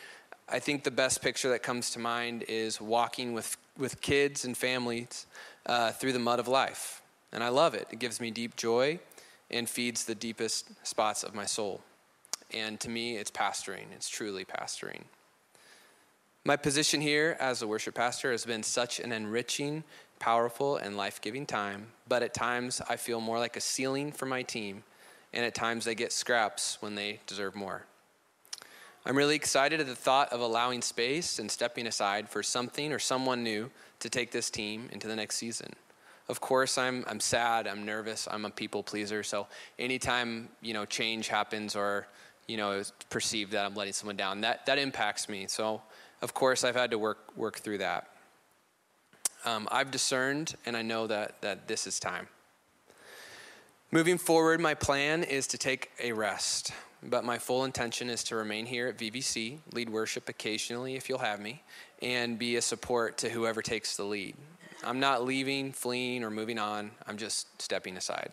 [0.48, 4.56] I think the best picture that comes to mind is walking with, with kids and
[4.56, 5.26] families
[5.66, 7.02] uh, through the mud of life.
[7.32, 7.88] And I love it.
[7.90, 8.98] It gives me deep joy
[9.50, 11.82] and feeds the deepest spots of my soul.
[12.52, 13.92] And to me, it's pastoring.
[13.94, 15.02] It's truly pastoring.
[16.48, 19.84] My position here as a worship pastor has been such an enriching,
[20.18, 24.24] powerful, and life giving time, but at times I feel more like a ceiling for
[24.24, 24.82] my team,
[25.34, 27.84] and at times they get scraps when they deserve more.
[29.04, 32.98] I'm really excited at the thought of allowing space and stepping aside for something or
[32.98, 35.74] someone new to take this team into the next season.
[36.30, 40.86] Of course, I'm, I'm sad, I'm nervous, I'm a people pleaser, so anytime, you know,
[40.86, 42.06] change happens or,
[42.46, 45.46] you know, perceived that I'm letting someone down, that, that impacts me.
[45.46, 45.82] So
[46.22, 48.08] of course, I've had to work, work through that.
[49.44, 52.28] Um, I've discerned, and I know that, that this is time.
[53.90, 58.36] Moving forward, my plan is to take a rest, but my full intention is to
[58.36, 61.62] remain here at VBC, lead worship occasionally if you'll have me,
[62.02, 64.34] and be a support to whoever takes the lead.
[64.84, 68.32] I'm not leaving, fleeing, or moving on, I'm just stepping aside.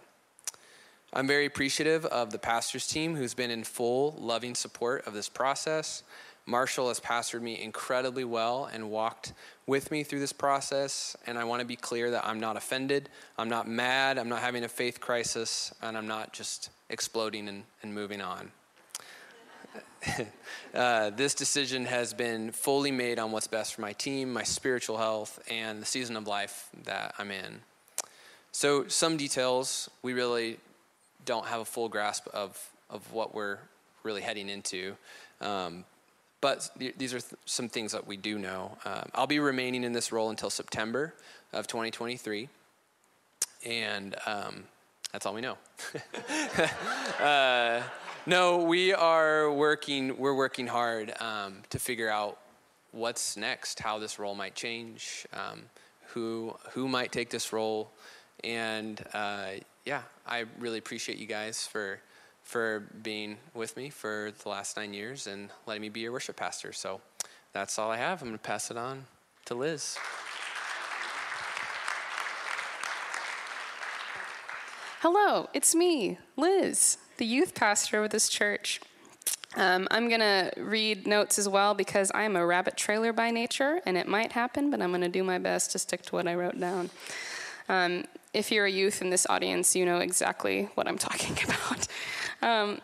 [1.14, 5.30] I'm very appreciative of the pastor's team who's been in full loving support of this
[5.30, 6.04] process.
[6.46, 9.34] Marshall has pastored me incredibly well and walked
[9.66, 11.16] with me through this process.
[11.26, 14.42] And I want to be clear that I'm not offended, I'm not mad, I'm not
[14.42, 18.52] having a faith crisis, and I'm not just exploding and, and moving on.
[20.76, 24.98] uh, this decision has been fully made on what's best for my team, my spiritual
[24.98, 27.60] health, and the season of life that I'm in.
[28.52, 30.60] So, some details we really
[31.26, 33.58] don't have a full grasp of, of what we're
[34.04, 34.96] really heading into.
[35.42, 35.84] Um,
[36.46, 38.78] but th- these are th- some things that we do know.
[38.86, 41.16] Um, I'll be remaining in this role until September
[41.52, 42.50] of 2023.
[43.66, 44.66] And um,
[45.12, 45.58] that's all we know.
[47.20, 47.82] uh,
[48.28, 52.38] no, we are working, we're working hard um, to figure out
[52.92, 55.64] what's next, how this role might change, um,
[56.10, 57.90] who, who might take this role.
[58.44, 59.54] And uh,
[59.84, 62.00] yeah, I really appreciate you guys for
[62.46, 66.38] for being with me for the last nine years and letting me be your worship
[66.38, 66.72] pastor.
[66.72, 67.02] So
[67.52, 68.22] that's all I have.
[68.22, 69.06] I'm going to pass it on
[69.46, 69.98] to Liz.
[75.02, 78.80] Hello, it's me, Liz, the youth pastor of this church.
[79.56, 83.82] Um, I'm going to read notes as well because I'm a rabbit trailer by nature,
[83.86, 86.28] and it might happen, but I'm going to do my best to stick to what
[86.28, 86.90] I wrote down.
[87.70, 91.88] Um, if you're a youth in this audience, you know exactly what I'm talking about.
[92.46, 92.80] Um,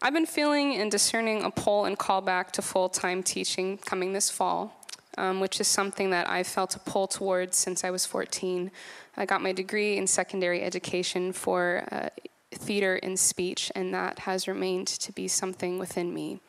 [0.00, 4.14] I've been feeling and discerning a pull and call back to full time teaching coming
[4.14, 4.74] this fall,
[5.18, 8.70] um, which is something that I've felt a pull towards since I was 14.
[9.18, 12.08] I got my degree in secondary education for uh,
[12.54, 16.40] theater and speech, and that has remained to be something within me.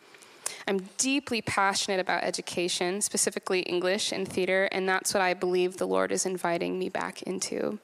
[0.67, 5.88] I'm deeply passionate about education, specifically English and theater, and that's what I believe the
[5.88, 7.79] Lord is inviting me back into.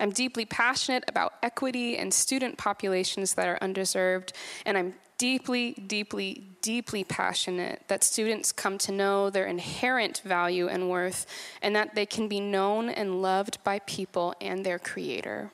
[0.00, 4.32] I'm deeply passionate about equity and student populations that are underserved,
[4.64, 10.90] and I'm deeply, deeply, deeply passionate that students come to know their inherent value and
[10.90, 11.26] worth,
[11.62, 15.52] and that they can be known and loved by people and their Creator.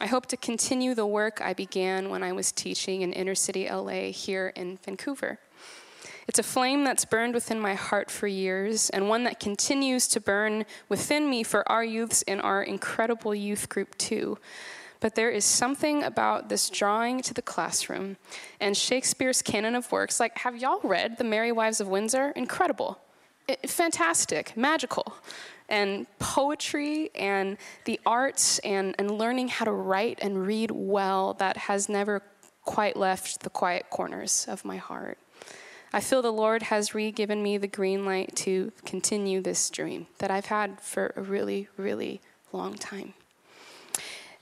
[0.00, 3.68] I hope to continue the work I began when I was teaching in inner city
[3.68, 5.38] LA here in Vancouver.
[6.30, 10.20] It's a flame that's burned within my heart for years, and one that continues to
[10.20, 14.38] burn within me for our youths in our incredible youth group, too.
[15.00, 18.16] But there is something about this drawing to the classroom
[18.60, 20.20] and Shakespeare's canon of works.
[20.20, 22.30] Like, have y'all read The Merry Wives of Windsor?
[22.36, 23.00] Incredible.
[23.48, 25.12] It, fantastic, magical.
[25.68, 31.56] And poetry and the arts and, and learning how to write and read well that
[31.56, 32.22] has never
[32.64, 35.18] quite left the quiet corners of my heart.
[35.92, 40.06] I feel the Lord has re given me the green light to continue this dream
[40.18, 42.20] that I've had for a really, really
[42.52, 43.14] long time.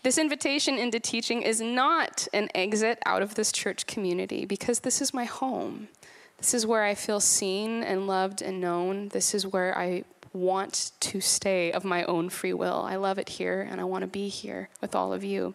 [0.02, 5.00] This invitation into teaching is not an exit out of this church community because this
[5.00, 5.88] is my home.
[6.36, 9.08] This is where I feel seen and loved and known.
[9.08, 12.82] This is where I want to stay of my own free will.
[12.82, 15.54] I love it here and I want to be here with all of you.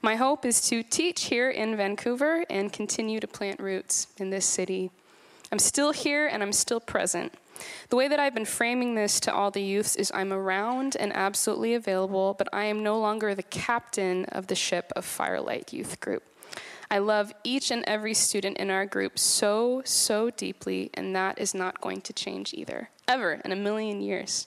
[0.00, 4.44] My hope is to teach here in Vancouver and continue to plant roots in this
[4.44, 4.90] city
[5.52, 7.34] I'm still here and I'm still present.
[7.90, 11.14] The way that I've been framing this to all the youths is I'm around and
[11.14, 16.00] absolutely available, but I am no longer the captain of the ship of Firelight Youth
[16.00, 16.22] Group.
[16.90, 21.54] I love each and every student in our group so, so deeply, and that is
[21.54, 24.46] not going to change either, ever in a million years.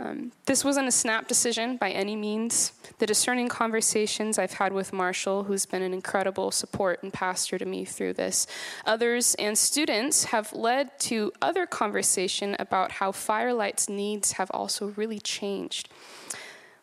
[0.00, 2.72] Um, this wasn't a snap decision by any means.
[2.98, 7.66] The discerning conversations I've had with Marshall, who's been an incredible support and pastor to
[7.66, 8.46] me through this,
[8.86, 15.18] others and students have led to other conversation about how Firelight's needs have also really
[15.18, 15.88] changed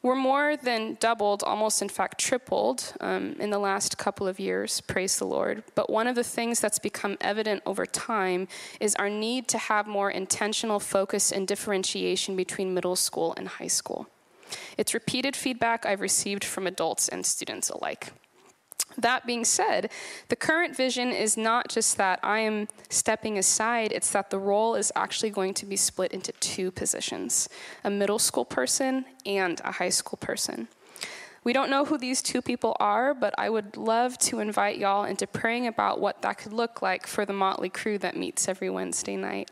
[0.06, 4.80] were more than doubled, almost in fact tripled um, in the last couple of years,
[4.82, 5.64] praise the Lord.
[5.74, 8.48] But one of the things that's become evident over time
[8.80, 13.66] is our need to have more intentional focus and differentiation between middle school and high
[13.80, 14.08] school.
[14.78, 18.14] It's repeated feedback I've received from adults and students alike.
[18.98, 19.92] That being said,
[20.30, 24.76] the current vision is not just that I am stepping aside, it's that the role
[24.76, 27.50] is actually going to be split into two positions
[27.84, 30.68] a middle school person and a high school person.
[31.44, 35.04] We don't know who these two people are, but I would love to invite y'all
[35.04, 38.70] into praying about what that could look like for the motley crew that meets every
[38.70, 39.52] Wednesday night.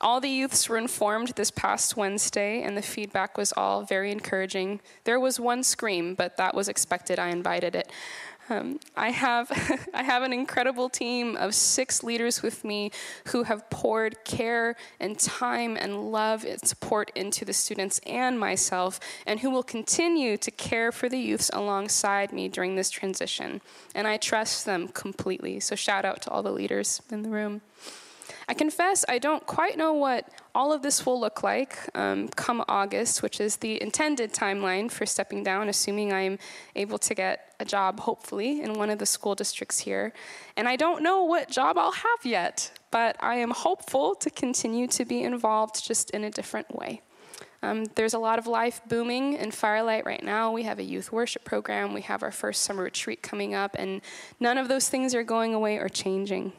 [0.00, 4.80] All the youths were informed this past Wednesday, and the feedback was all very encouraging.
[5.04, 7.20] There was one scream, but that was expected.
[7.20, 7.88] I invited it.
[8.52, 9.50] Um, I have
[9.94, 12.90] I have an incredible team of six leaders with me
[13.28, 19.00] who have poured care and time and love and support into the students and myself,
[19.26, 23.60] and who will continue to care for the youths alongside me during this transition.
[23.94, 25.60] And I trust them completely.
[25.60, 27.62] So shout out to all the leaders in the room.
[28.52, 32.62] I confess I don't quite know what all of this will look like um, come
[32.68, 36.38] August, which is the intended timeline for stepping down, assuming I'm
[36.76, 40.12] able to get a job, hopefully, in one of the school districts here.
[40.54, 44.86] And I don't know what job I'll have yet, but I am hopeful to continue
[44.88, 47.00] to be involved just in a different way.
[47.62, 50.52] Um, there's a lot of life booming in Firelight right now.
[50.52, 54.02] We have a youth worship program, we have our first summer retreat coming up, and
[54.40, 56.52] none of those things are going away or changing.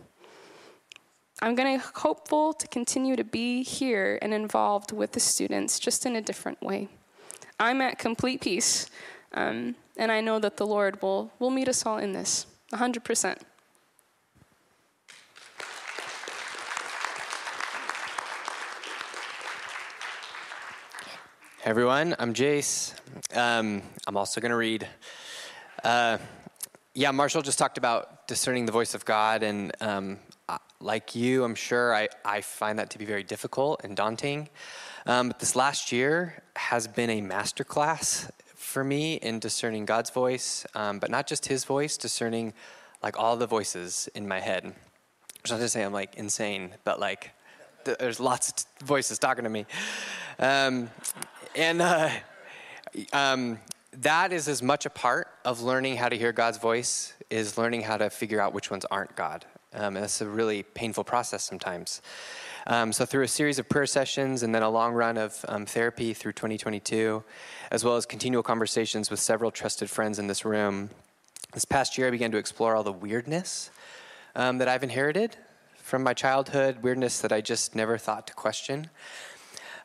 [1.43, 6.05] I'm going to hopeful to continue to be here and involved with the students just
[6.05, 6.87] in a different way.
[7.59, 8.89] I'm at complete peace,
[9.33, 13.25] um, and I know that the Lord will, will meet us all in this 100%.
[13.25, 13.39] Hey
[21.65, 22.93] everyone, I'm Jace.
[23.35, 24.87] Um, I'm also going to read.
[25.83, 26.19] Uh,
[26.93, 30.19] yeah, Marshall just talked about discerning the voice of God, and um,
[30.83, 34.49] like you, I'm sure I, I find that to be very difficult and daunting.
[35.05, 40.65] Um, but this last year has been a masterclass for me in discerning God's voice,
[40.75, 42.53] um, but not just His voice, discerning
[43.01, 44.65] like all the voices in my head.
[45.41, 47.31] Which not to say I'm like insane, but like
[47.85, 49.65] th- there's lots of t- voices talking to me,
[50.39, 50.89] um,
[51.53, 52.09] and uh,
[53.11, 53.59] um,
[53.91, 57.81] that is as much a part of learning how to hear God's voice is learning
[57.81, 59.45] how to figure out which ones aren't God.
[59.73, 62.01] Um, and that's a really painful process sometimes.
[62.65, 65.65] Um, so, through a series of prayer sessions and then a long run of um,
[65.65, 67.23] therapy through 2022,
[67.71, 70.89] as well as continual conversations with several trusted friends in this room,
[71.53, 73.69] this past year I began to explore all the weirdness
[74.35, 75.35] um, that I've inherited
[75.77, 78.89] from my childhood, weirdness that I just never thought to question.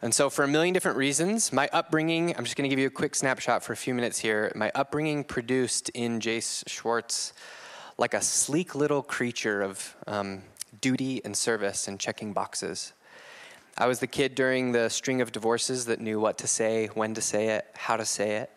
[0.01, 2.87] And so, for a million different reasons, my upbringing, I'm just going to give you
[2.87, 4.53] a quick snapshot for a few minutes here.
[4.55, 7.33] My upbringing produced in Jace Schwartz
[7.99, 10.43] like a sleek little creature of um,
[10.81, 12.93] duty and service and checking boxes.
[13.77, 17.15] I was the kid during the string of divorces that knew what to say, when
[17.15, 18.51] to say it, how to say it,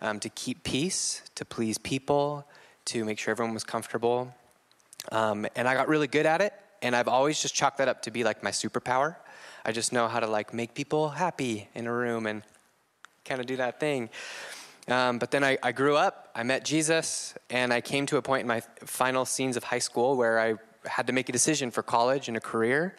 [0.00, 2.46] um, to keep peace, to please people,
[2.86, 4.34] to make sure everyone was comfortable.
[5.12, 8.02] Um, and I got really good at it, and I've always just chalked that up
[8.02, 9.16] to be like my superpower.
[9.64, 12.42] I just know how to like make people happy in a room and
[13.24, 14.10] kind of do that thing.
[14.88, 18.22] Um, but then I, I, grew up, I met Jesus, and I came to a
[18.22, 20.54] point in my final scenes of high school where I
[20.86, 22.94] had to make a decision for college and a career.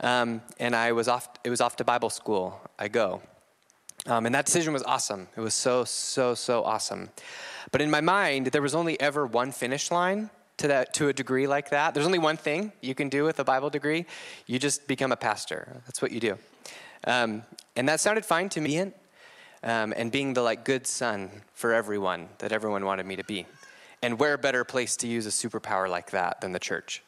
[0.00, 2.60] Um, and I was off, it was off to Bible school.
[2.78, 3.22] I go.
[4.06, 5.28] Um, and that decision was awesome.
[5.36, 7.10] It was so, so, so awesome.
[7.70, 10.28] But in my mind, there was only ever one finish line
[10.58, 11.94] to that to a degree like that.
[11.94, 14.04] There's only one thing you can do with a Bible degree.
[14.46, 15.80] You just become a pastor.
[15.86, 16.38] That's what you do.
[17.04, 17.42] Um,
[17.74, 18.92] and that sounded fine to me
[19.62, 23.46] um, and being the like good son for everyone that everyone wanted me to be.
[24.02, 27.02] And where better place to use a superpower like that than the church?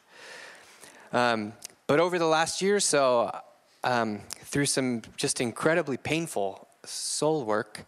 [1.11, 1.53] Um,
[1.87, 3.37] but over the last year or so,
[3.83, 7.85] um, through some just incredibly painful soul work,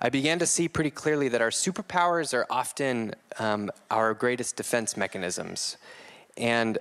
[0.00, 4.96] I began to see pretty clearly that our superpowers are often um, our greatest defense
[4.96, 5.76] mechanisms.
[6.36, 6.78] And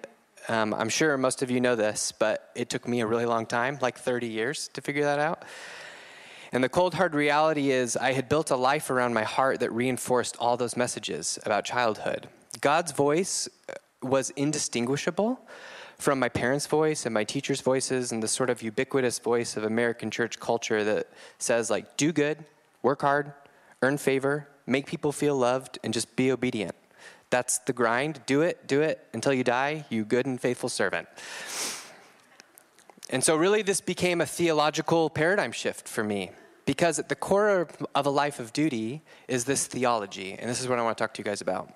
[0.47, 3.47] um, I'm sure most of you know this, but it took me a really long
[3.47, 5.43] time, like 30 years, to figure that out.
[6.52, 9.72] And the cold, hard reality is, I had built a life around my heart that
[9.72, 12.30] reinforced all those messages about childhood.
[12.62, 15.39] God's voice uh, was indistinguishable
[15.98, 19.64] from my parents' voice and my teachers' voices and the sort of ubiquitous voice of
[19.64, 22.45] American church culture that says, like, do good,
[22.82, 23.34] work hard,
[23.82, 26.76] earn favor, make people feel loved, and just be obedient.
[27.30, 28.22] That's the grind.
[28.26, 31.08] Do it, do it until you die, you good and faithful servant.
[33.10, 36.32] And so, really, this became a theological paradigm shift for me
[36.66, 40.34] because at the core of a life of duty is this theology.
[40.34, 41.74] And this is what I want to talk to you guys about.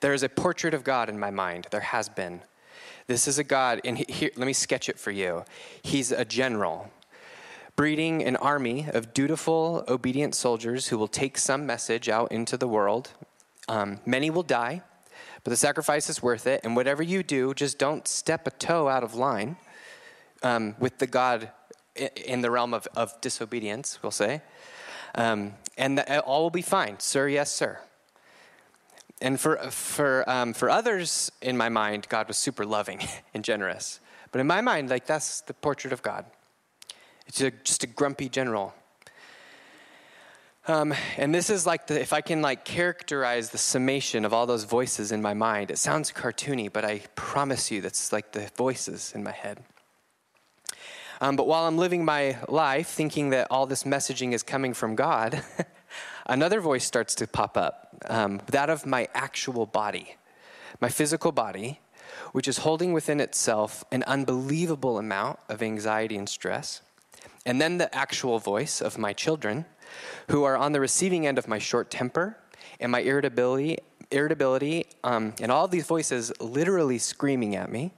[0.00, 1.68] There is a portrait of God in my mind.
[1.70, 2.42] There has been.
[3.06, 5.44] This is a God, and here, let me sketch it for you.
[5.82, 6.90] He's a general,
[7.74, 12.68] breeding an army of dutiful, obedient soldiers who will take some message out into the
[12.68, 13.12] world.
[13.66, 14.82] Um, many will die,
[15.42, 16.60] but the sacrifice is worth it.
[16.64, 19.56] And whatever you do, just don't step a toe out of line
[20.42, 21.50] um, with the God
[21.96, 24.42] in the realm of, of disobedience, we'll say.
[25.14, 27.00] Um, and the, all will be fine.
[27.00, 27.78] Sir, yes, sir.
[29.20, 33.00] And for, for, um, for others in my mind, God was super loving
[33.34, 34.00] and generous.
[34.30, 36.24] But in my mind, like that's the portrait of God.
[37.26, 38.74] It's a, just a grumpy general.
[40.66, 44.46] Um, and this is like the, if I can like characterize the summation of all
[44.46, 48.50] those voices in my mind, it sounds cartoony, but I promise you that's like the
[48.56, 49.64] voices in my head.
[51.20, 54.94] Um, but while I'm living my life thinking that all this messaging is coming from
[54.94, 55.42] God,
[56.26, 60.16] another voice starts to pop up um, that of my actual body,
[60.80, 61.80] my physical body,
[62.32, 66.82] which is holding within itself an unbelievable amount of anxiety and stress.
[67.44, 69.64] And then the actual voice of my children,
[70.30, 72.36] who are on the receiving end of my short temper
[72.80, 73.78] and my irritability,
[74.10, 77.92] irritability um, and all these voices literally screaming at me.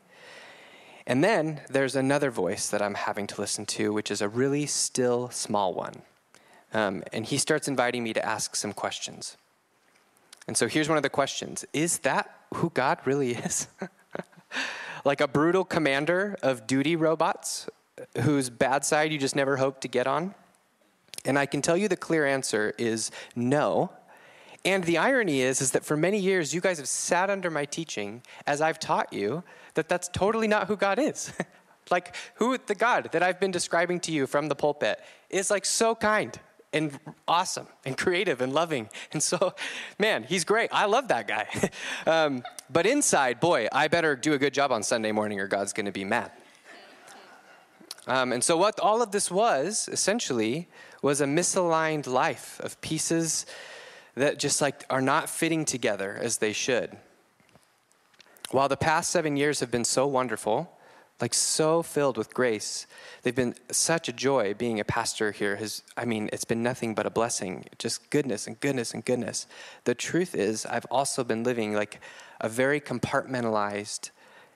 [1.07, 4.67] And then there's another voice that I'm having to listen to, which is a really
[4.67, 6.03] still small one.
[6.73, 9.37] Um, and he starts inviting me to ask some questions.
[10.47, 13.69] And so here's one of the questions Is that who God really is?
[15.05, 17.69] like a brutal commander of duty robots
[18.23, 20.35] whose bad side you just never hope to get on?
[21.25, 23.91] And I can tell you the clear answer is no.
[24.65, 27.65] And the irony is is that for many years you guys have sat under my
[27.65, 29.43] teaching as I've taught you
[29.75, 31.33] that that's totally not who God is.
[31.91, 35.65] like who the God that I've been describing to you from the pulpit is like
[35.65, 36.39] so kind
[36.73, 38.89] and awesome and creative and loving.
[39.13, 39.55] And so,
[39.99, 40.71] man, he's great.
[40.73, 41.71] I love that guy.
[42.07, 42.43] um,
[42.73, 45.87] but inside, boy, I better do a good job on Sunday morning or God's going
[45.87, 46.31] to be mad.
[48.07, 50.69] Um, and so, what all of this was essentially
[51.03, 53.47] was a misaligned life of pieces
[54.15, 56.97] that just like are not fitting together as they should.
[58.51, 60.77] While the past seven years have been so wonderful,
[61.21, 62.87] like so filled with grace,
[63.23, 65.57] they've been such a joy being a pastor here.
[65.57, 69.47] Has I mean, it's been nothing but a blessing, just goodness and goodness and goodness.
[69.85, 72.01] The truth is, I've also been living like
[72.41, 74.11] a very compartmentalized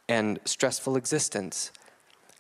[0.08, 1.70] and stressful existence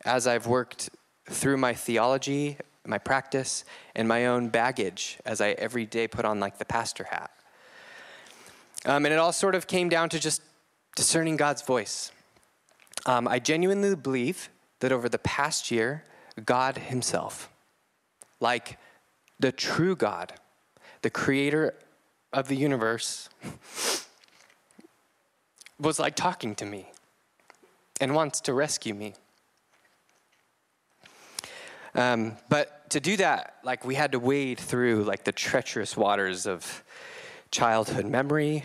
[0.04, 0.90] as I've worked
[1.26, 6.40] through my theology, my practice, and my own baggage as I every day put on
[6.40, 7.30] like the pastor hat.
[8.86, 10.42] Um, and it all sort of came down to just
[10.94, 12.12] discerning God's voice.
[13.06, 14.48] Um, I genuinely believe
[14.80, 16.04] that over the past year,
[16.44, 17.50] God Himself,
[18.40, 18.78] like
[19.38, 20.34] the true God,
[21.02, 21.74] the creator
[22.32, 23.28] of the universe,
[25.78, 26.90] was like talking to me
[28.00, 29.14] and wants to rescue me.
[31.94, 36.46] Um, but to do that, like we had to wade through like the treacherous waters
[36.46, 36.82] of
[37.50, 38.64] childhood memory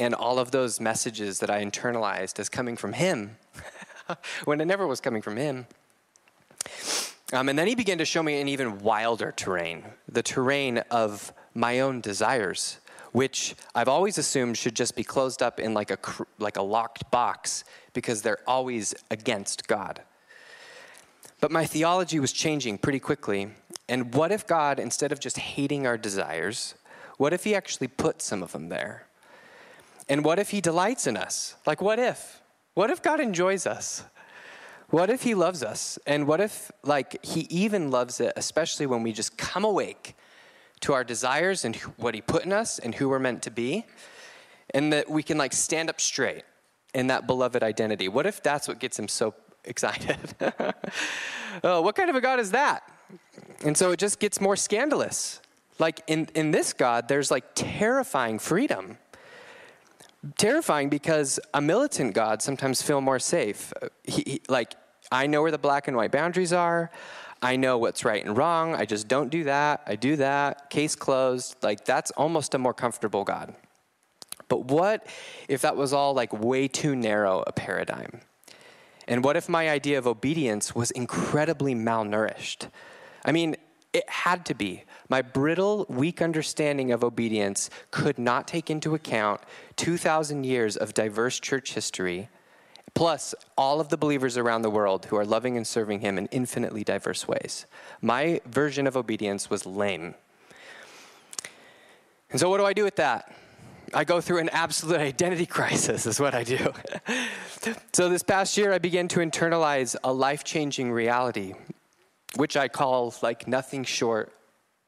[0.00, 3.36] and all of those messages that I internalized as coming from him
[4.46, 5.66] when it never was coming from him.
[7.34, 11.32] Um, and then he began to show me an even wilder terrain, the terrain of
[11.54, 12.80] my own desires,
[13.12, 15.98] which I've always assumed should just be closed up in like a,
[16.38, 20.00] like a locked box because they're always against God.
[21.40, 23.50] But my theology was changing pretty quickly.
[23.86, 26.74] And what if God, instead of just hating our desires,
[27.18, 29.06] what if He actually put some of them there?
[30.10, 31.54] And what if He delights in us?
[31.66, 32.42] Like, what if?
[32.74, 34.04] What if God enjoys us?
[34.90, 35.98] What if He loves us?
[36.06, 40.14] And what if, like, He even loves it, especially when we just come awake
[40.80, 43.86] to our desires and what He put in us and who we're meant to be?
[44.74, 46.42] And that we can, like, stand up straight
[46.92, 48.08] in that beloved identity.
[48.08, 49.34] What if that's what gets Him so
[49.64, 50.18] excited.
[51.64, 52.82] oh, what kind of a God is that?
[53.64, 55.40] And so it just gets more scandalous.
[55.78, 58.98] Like in, in this God, there's like terrifying freedom.
[60.36, 63.72] Terrifying because a militant God sometimes feel more safe.
[63.80, 64.74] Uh, he, he, like,
[65.10, 66.90] I know where the black and white boundaries are.
[67.42, 68.74] I know what's right and wrong.
[68.74, 69.82] I just don't do that.
[69.86, 70.68] I do that.
[70.68, 71.56] Case closed.
[71.62, 73.54] Like, that's almost a more comfortable God.
[74.48, 75.06] But what
[75.48, 78.20] if that was all like way too narrow a paradigm?
[79.08, 82.68] And what if my idea of obedience was incredibly malnourished?
[83.24, 83.56] I mean,
[83.92, 84.84] it had to be.
[85.10, 89.40] My brittle, weak understanding of obedience could not take into account
[89.74, 92.28] 2,000 years of diverse church history,
[92.94, 96.26] plus all of the believers around the world who are loving and serving Him in
[96.26, 97.66] infinitely diverse ways.
[98.00, 100.14] My version of obedience was lame.
[102.30, 103.34] And so, what do I do with that?
[103.92, 106.72] I go through an absolute identity crisis, is what I do.
[107.92, 111.54] so, this past year, I began to internalize a life changing reality,
[112.36, 114.32] which I call like nothing short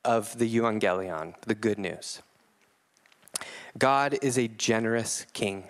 [0.05, 2.23] of the euangelion, the good news.
[3.79, 5.65] God is a generous king.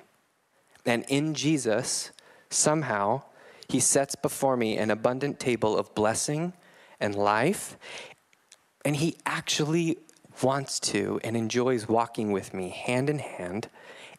[0.85, 2.11] And in Jesus,
[2.51, 3.22] somehow,
[3.68, 6.53] he sets before me an abundant table of blessing
[7.01, 7.76] and life.
[8.85, 9.99] And he actually
[10.43, 13.68] wants to and enjoys walking with me hand in hand.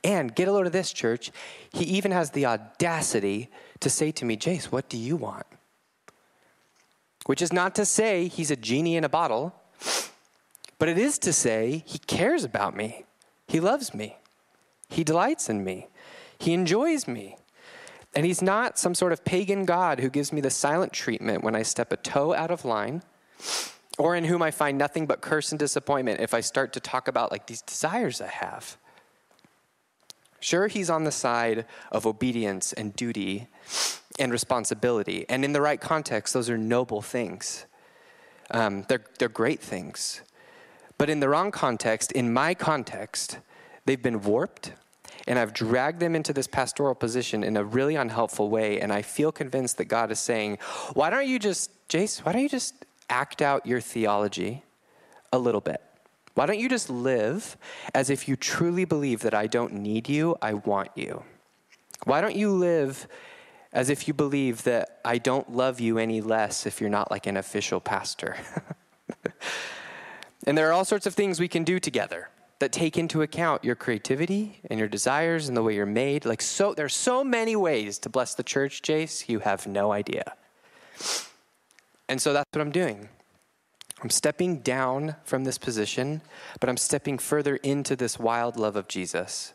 [0.03, 1.32] And get a load of this, church.
[1.72, 3.49] He even has the audacity
[3.80, 5.45] to say to me, Jace, what do you want?
[7.26, 9.55] Which is not to say he's a genie in a bottle,
[10.80, 13.06] but it is to say he cares about me,
[13.48, 14.18] he loves me,
[14.90, 15.88] he delights in me,
[16.38, 17.38] he enjoys me.
[18.16, 21.56] And he's not some sort of pagan God who gives me the silent treatment when
[21.56, 23.02] I step a toe out of line,
[23.98, 27.08] or in whom I find nothing but curse and disappointment if I start to talk
[27.08, 28.78] about like these desires I have.
[30.40, 33.48] Sure, he's on the side of obedience and duty
[34.20, 35.26] and responsibility.
[35.30, 37.66] And in the right context, those are noble things.
[38.52, 40.22] Um, they're, they're great things.
[40.98, 43.39] But in the wrong context, in my context,
[43.86, 44.74] they've been warped
[45.28, 48.80] and I've dragged them into this pastoral position in a really unhelpful way.
[48.82, 50.58] And I feel convinced that God is saying,
[50.94, 54.64] why don't you just, Jace, why don't you just act out your theology
[55.32, 55.82] a little bit?
[56.36, 57.58] Why don't you just live
[57.94, 61.24] as if you truly believe that I don't need you, I want you?
[62.06, 63.08] Why don't you live
[63.74, 67.28] as if you believe that I don't love you any less if you're not like
[67.28, 68.38] an official pastor?
[70.47, 73.63] and there are all sorts of things we can do together that take into account
[73.63, 76.24] your creativity and your desires and the way you're made.
[76.24, 80.36] Like so there's so many ways to bless the church, Jace, you have no idea.
[82.07, 83.09] And so that's what I'm doing.
[84.01, 86.21] I'm stepping down from this position,
[86.59, 89.53] but I'm stepping further into this wild love of Jesus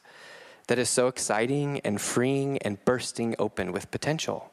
[0.68, 4.52] that is so exciting and freeing and bursting open with potential.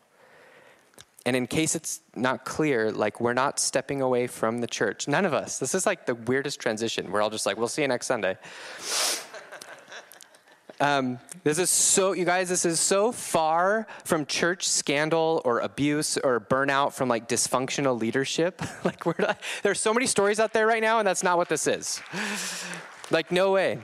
[1.26, 5.08] And in case it's not clear, like we're not stepping away from the church.
[5.08, 5.60] None of us.
[5.60, 7.12] This is like the weirdest transition.
[7.12, 8.38] We're all just like, we'll see you next Sunday.
[10.82, 16.18] Um, this is so, you guys, this is so far from church scandal or abuse
[16.18, 18.62] or burnout from like dysfunctional leadership.
[18.84, 21.48] like, we're not, there's so many stories out there right now, and that's not what
[21.48, 22.02] this is.
[23.10, 23.80] like, no way.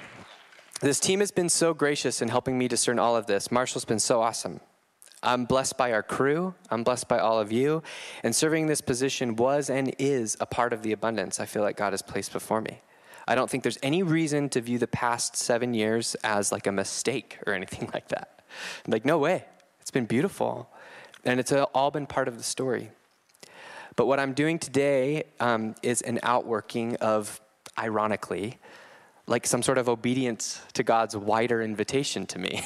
[0.82, 3.52] This team has been so gracious in helping me discern all of this.
[3.52, 4.62] Marshall's been so awesome.
[5.22, 6.56] I'm blessed by our crew.
[6.72, 7.84] I'm blessed by all of you.
[8.24, 11.78] And serving this position was and is a part of the abundance I feel like
[11.78, 12.82] God has placed before me.
[13.28, 16.72] I don't think there's any reason to view the past seven years as like a
[16.72, 18.42] mistake or anything like that.
[18.88, 19.46] Like, no way.
[19.82, 20.68] It's been beautiful.
[21.24, 22.90] And it's all been part of the story.
[23.96, 27.40] But what I'm doing today um, is an outworking of,
[27.78, 28.58] ironically,
[29.32, 32.64] like some sort of obedience to God's wider invitation to me.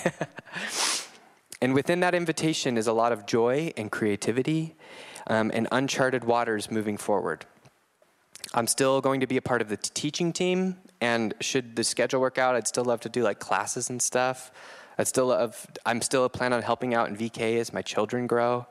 [1.61, 4.76] and within that invitation is a lot of joy and creativity
[5.28, 7.45] um, and uncharted waters moving forward.
[8.53, 12.20] I'm still going to be a part of the teaching team, and should the schedule
[12.20, 14.51] work out, I'd still love to do like classes and stuff.
[14.97, 18.28] I'd still love, I'm still a plan on helping out in VK as my children
[18.28, 18.66] grow.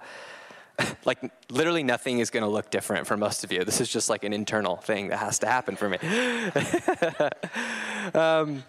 [1.05, 1.19] like
[1.51, 3.65] literally nothing is going to look different for most of you.
[3.65, 5.99] This is just like an internal thing that has to happen for me.
[8.15, 8.65] um,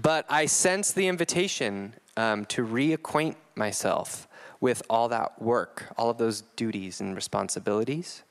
[0.00, 4.28] but I sense the invitation um, to reacquaint myself
[4.60, 8.22] with all that work, all of those duties and responsibilities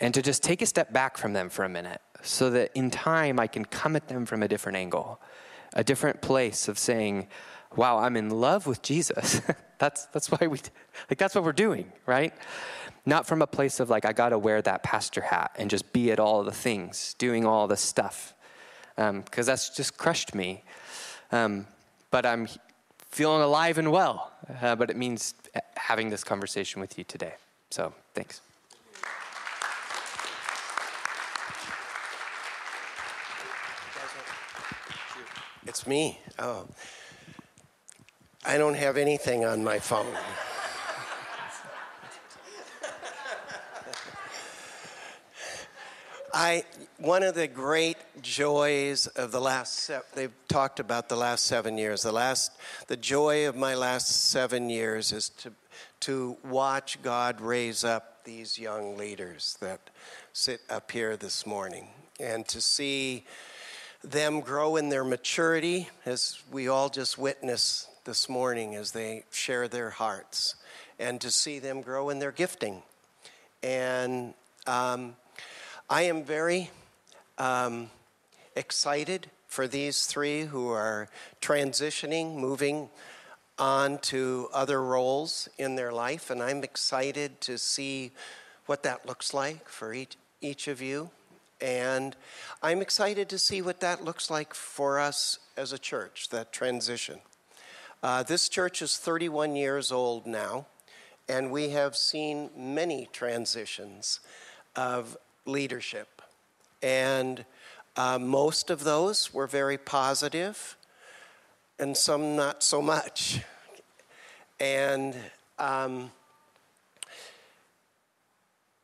[0.00, 2.90] and to just take a step back from them for a minute so that in
[2.90, 5.20] time I can come at them from a different angle,
[5.74, 7.28] a different place of saying,
[7.76, 9.40] wow, I'm in love with Jesus.
[9.78, 10.60] that's, that's why we,
[11.10, 12.32] like, that's what we're doing, right?
[13.06, 15.92] Not from a place of like, I got to wear that pastor hat and just
[15.92, 18.34] be at all the things, doing all the stuff,
[18.96, 20.62] because um, that's just crushed me.
[21.32, 21.66] Um,
[22.10, 22.48] but I'm
[23.10, 25.34] feeling alive and well, uh, but it means
[25.76, 27.34] having this conversation with you today.
[27.70, 28.40] So thanks.
[35.66, 36.18] It's me.
[36.38, 36.66] Oh.
[38.44, 40.16] I don't have anything on my phone.
[46.40, 46.62] I
[46.98, 51.76] one of the great joys of the last se- they've talked about the last 7
[51.76, 52.02] years.
[52.02, 52.52] The last
[52.86, 55.52] the joy of my last 7 years is to
[55.98, 59.90] to watch God raise up these young leaders that
[60.32, 61.88] sit up here this morning
[62.20, 63.24] and to see
[64.04, 69.66] them grow in their maturity, as we all just witness this morning as they share
[69.66, 70.54] their hearts,
[71.00, 72.80] and to see them grow in their gifting.
[73.60, 74.34] And
[74.68, 75.16] um,
[75.90, 76.68] I am very
[77.38, 77.88] um,
[78.54, 81.08] excited for these three who are
[81.40, 82.90] transitioning, moving
[83.58, 88.10] on to other roles in their life, and I'm excited to see
[88.66, 91.08] what that looks like for each, each of you.
[91.58, 92.14] And
[92.62, 97.20] I'm excited to see what that looks like for us as a church, that transition.
[98.02, 100.66] Uh, this church is 31 years old now,
[101.30, 104.20] and we have seen many transitions
[104.76, 105.16] of
[105.48, 106.22] leadership.
[106.82, 107.44] And
[107.96, 110.76] uh, most of those were very positive,
[111.78, 113.40] and some not so much.
[114.60, 115.16] And
[115.58, 116.12] um,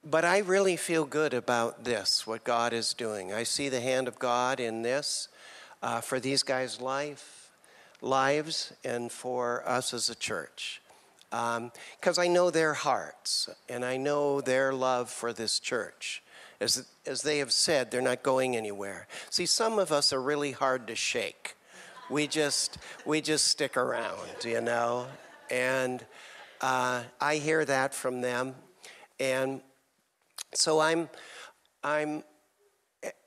[0.05, 3.33] but I really feel good about this, what God is doing.
[3.33, 5.29] I see the hand of God in this
[5.83, 7.51] uh, for these guys' life,
[8.03, 10.83] lives and for us as a church.
[11.31, 16.23] Because um, I know their hearts and I know their love for this church.
[16.65, 19.07] As, as they have said, they're not going anywhere.
[19.29, 21.57] See, some of us are really hard to shake.
[22.09, 25.07] We just, we just stick around, you know?
[25.51, 26.05] And
[26.62, 28.55] uh, I hear that from them.
[29.21, 29.61] And
[30.55, 31.11] so I'm,
[31.83, 32.25] I'm,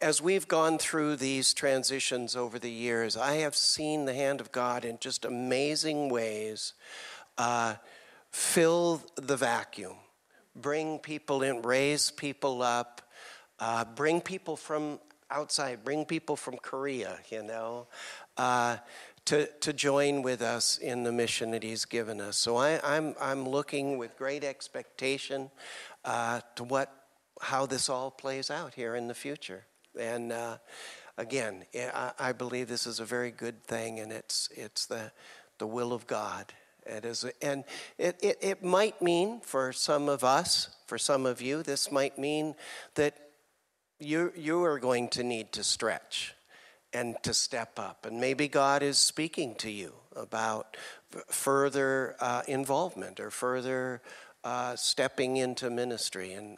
[0.01, 4.51] as we've gone through these transitions over the years, I have seen the hand of
[4.51, 6.73] God in just amazing ways
[7.37, 7.75] uh,
[8.31, 9.95] fill the vacuum,
[10.55, 13.03] bring people in, raise people up,
[13.59, 14.99] uh, bring people from
[15.29, 17.87] outside, bring people from Korea, you know,
[18.37, 18.77] uh,
[19.25, 22.37] to, to join with us in the mission that He's given us.
[22.37, 25.51] So I, am I'm, I'm looking with great expectation
[26.05, 26.93] uh, to what
[27.39, 29.65] how this all plays out here in the future.
[29.99, 30.57] And uh,
[31.17, 35.11] again, I, I, believe this is a very good thing, and it's it's the
[35.59, 36.53] the will of God.
[36.85, 37.65] It is, and
[37.97, 42.17] it, it, it might mean for some of us, for some of you, this might
[42.17, 42.55] mean
[42.95, 43.26] that
[43.99, 46.33] you you are going to need to stretch
[46.93, 50.77] and to step up, and maybe God is speaking to you about
[51.27, 54.01] further uh, involvement or further
[54.43, 56.33] uh, stepping into ministry.
[56.33, 56.57] And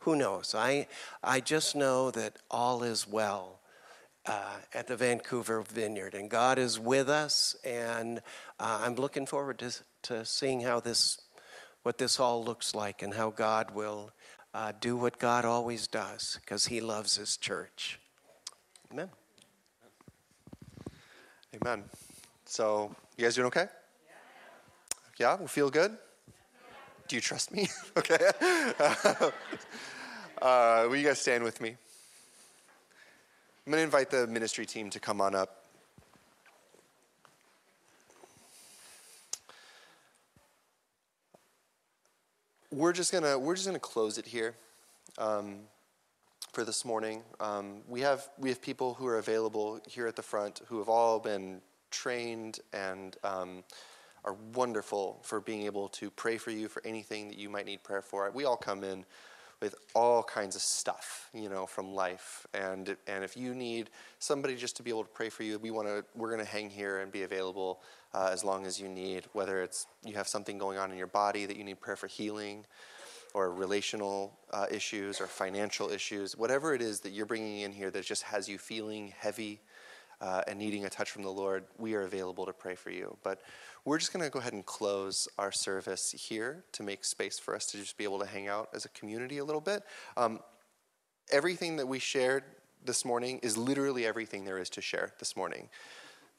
[0.00, 0.54] who knows?
[0.54, 0.86] I,
[1.22, 3.60] I just know that all is well
[4.26, 8.20] uh, at the Vancouver Vineyard, and God is with us, and
[8.58, 11.20] uh, I'm looking forward to, to seeing how this,
[11.82, 14.12] what this all looks like, and how God will
[14.52, 17.98] uh, do what God always does, because He loves His church.
[18.92, 19.10] Amen.
[21.54, 21.84] Amen.
[22.44, 23.66] So, you guys doing okay?
[25.18, 25.96] Yeah, we feel good?
[27.08, 27.68] Do you trust me?
[27.96, 28.18] okay.
[30.40, 31.76] uh, will you guys stand with me?
[33.66, 35.59] I'm going to invite the ministry team to come on up.
[42.90, 44.56] We're just gonna we're just gonna close it here
[45.16, 45.60] um,
[46.52, 47.22] for this morning.
[47.38, 50.88] Um, we have we have people who are available here at the front who have
[50.88, 51.60] all been
[51.92, 53.62] trained and um,
[54.24, 57.84] are wonderful for being able to pray for you for anything that you might need
[57.84, 58.28] prayer for.
[58.34, 59.04] We all come in
[59.60, 62.46] with all kinds of stuff, you know, from life.
[62.54, 65.70] And and if you need somebody just to be able to pray for you, we
[65.70, 67.80] want to we're going to hang here and be available
[68.14, 69.24] uh, as long as you need.
[69.32, 72.06] Whether it's you have something going on in your body that you need prayer for
[72.06, 72.64] healing,
[73.34, 77.90] or relational uh, issues, or financial issues, whatever it is that you're bringing in here
[77.90, 79.60] that just has you feeling heavy
[80.20, 83.16] uh, and needing a touch from the Lord, we are available to pray for you.
[83.22, 83.40] But
[83.84, 87.54] we're just going to go ahead and close our service here to make space for
[87.54, 89.82] us to just be able to hang out as a community a little bit.
[90.16, 90.40] Um,
[91.30, 92.44] everything that we shared
[92.84, 95.68] this morning is literally everything there is to share this morning.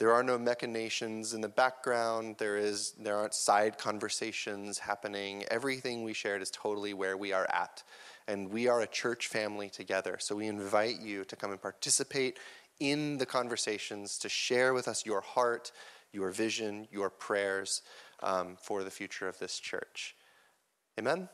[0.02, 2.38] There are no machinations in the background.
[2.40, 5.44] There is there aren't side conversations happening.
[5.52, 7.84] Everything we shared is totally where we are at.
[8.28, 10.18] And we are a church family together.
[10.20, 12.40] So we invite you to come and participate
[12.82, 15.72] in the conversations, to share with us your heart,
[16.12, 17.84] your vision, your prayers
[18.24, 20.16] um, for the future of this church.
[21.00, 21.30] Amen?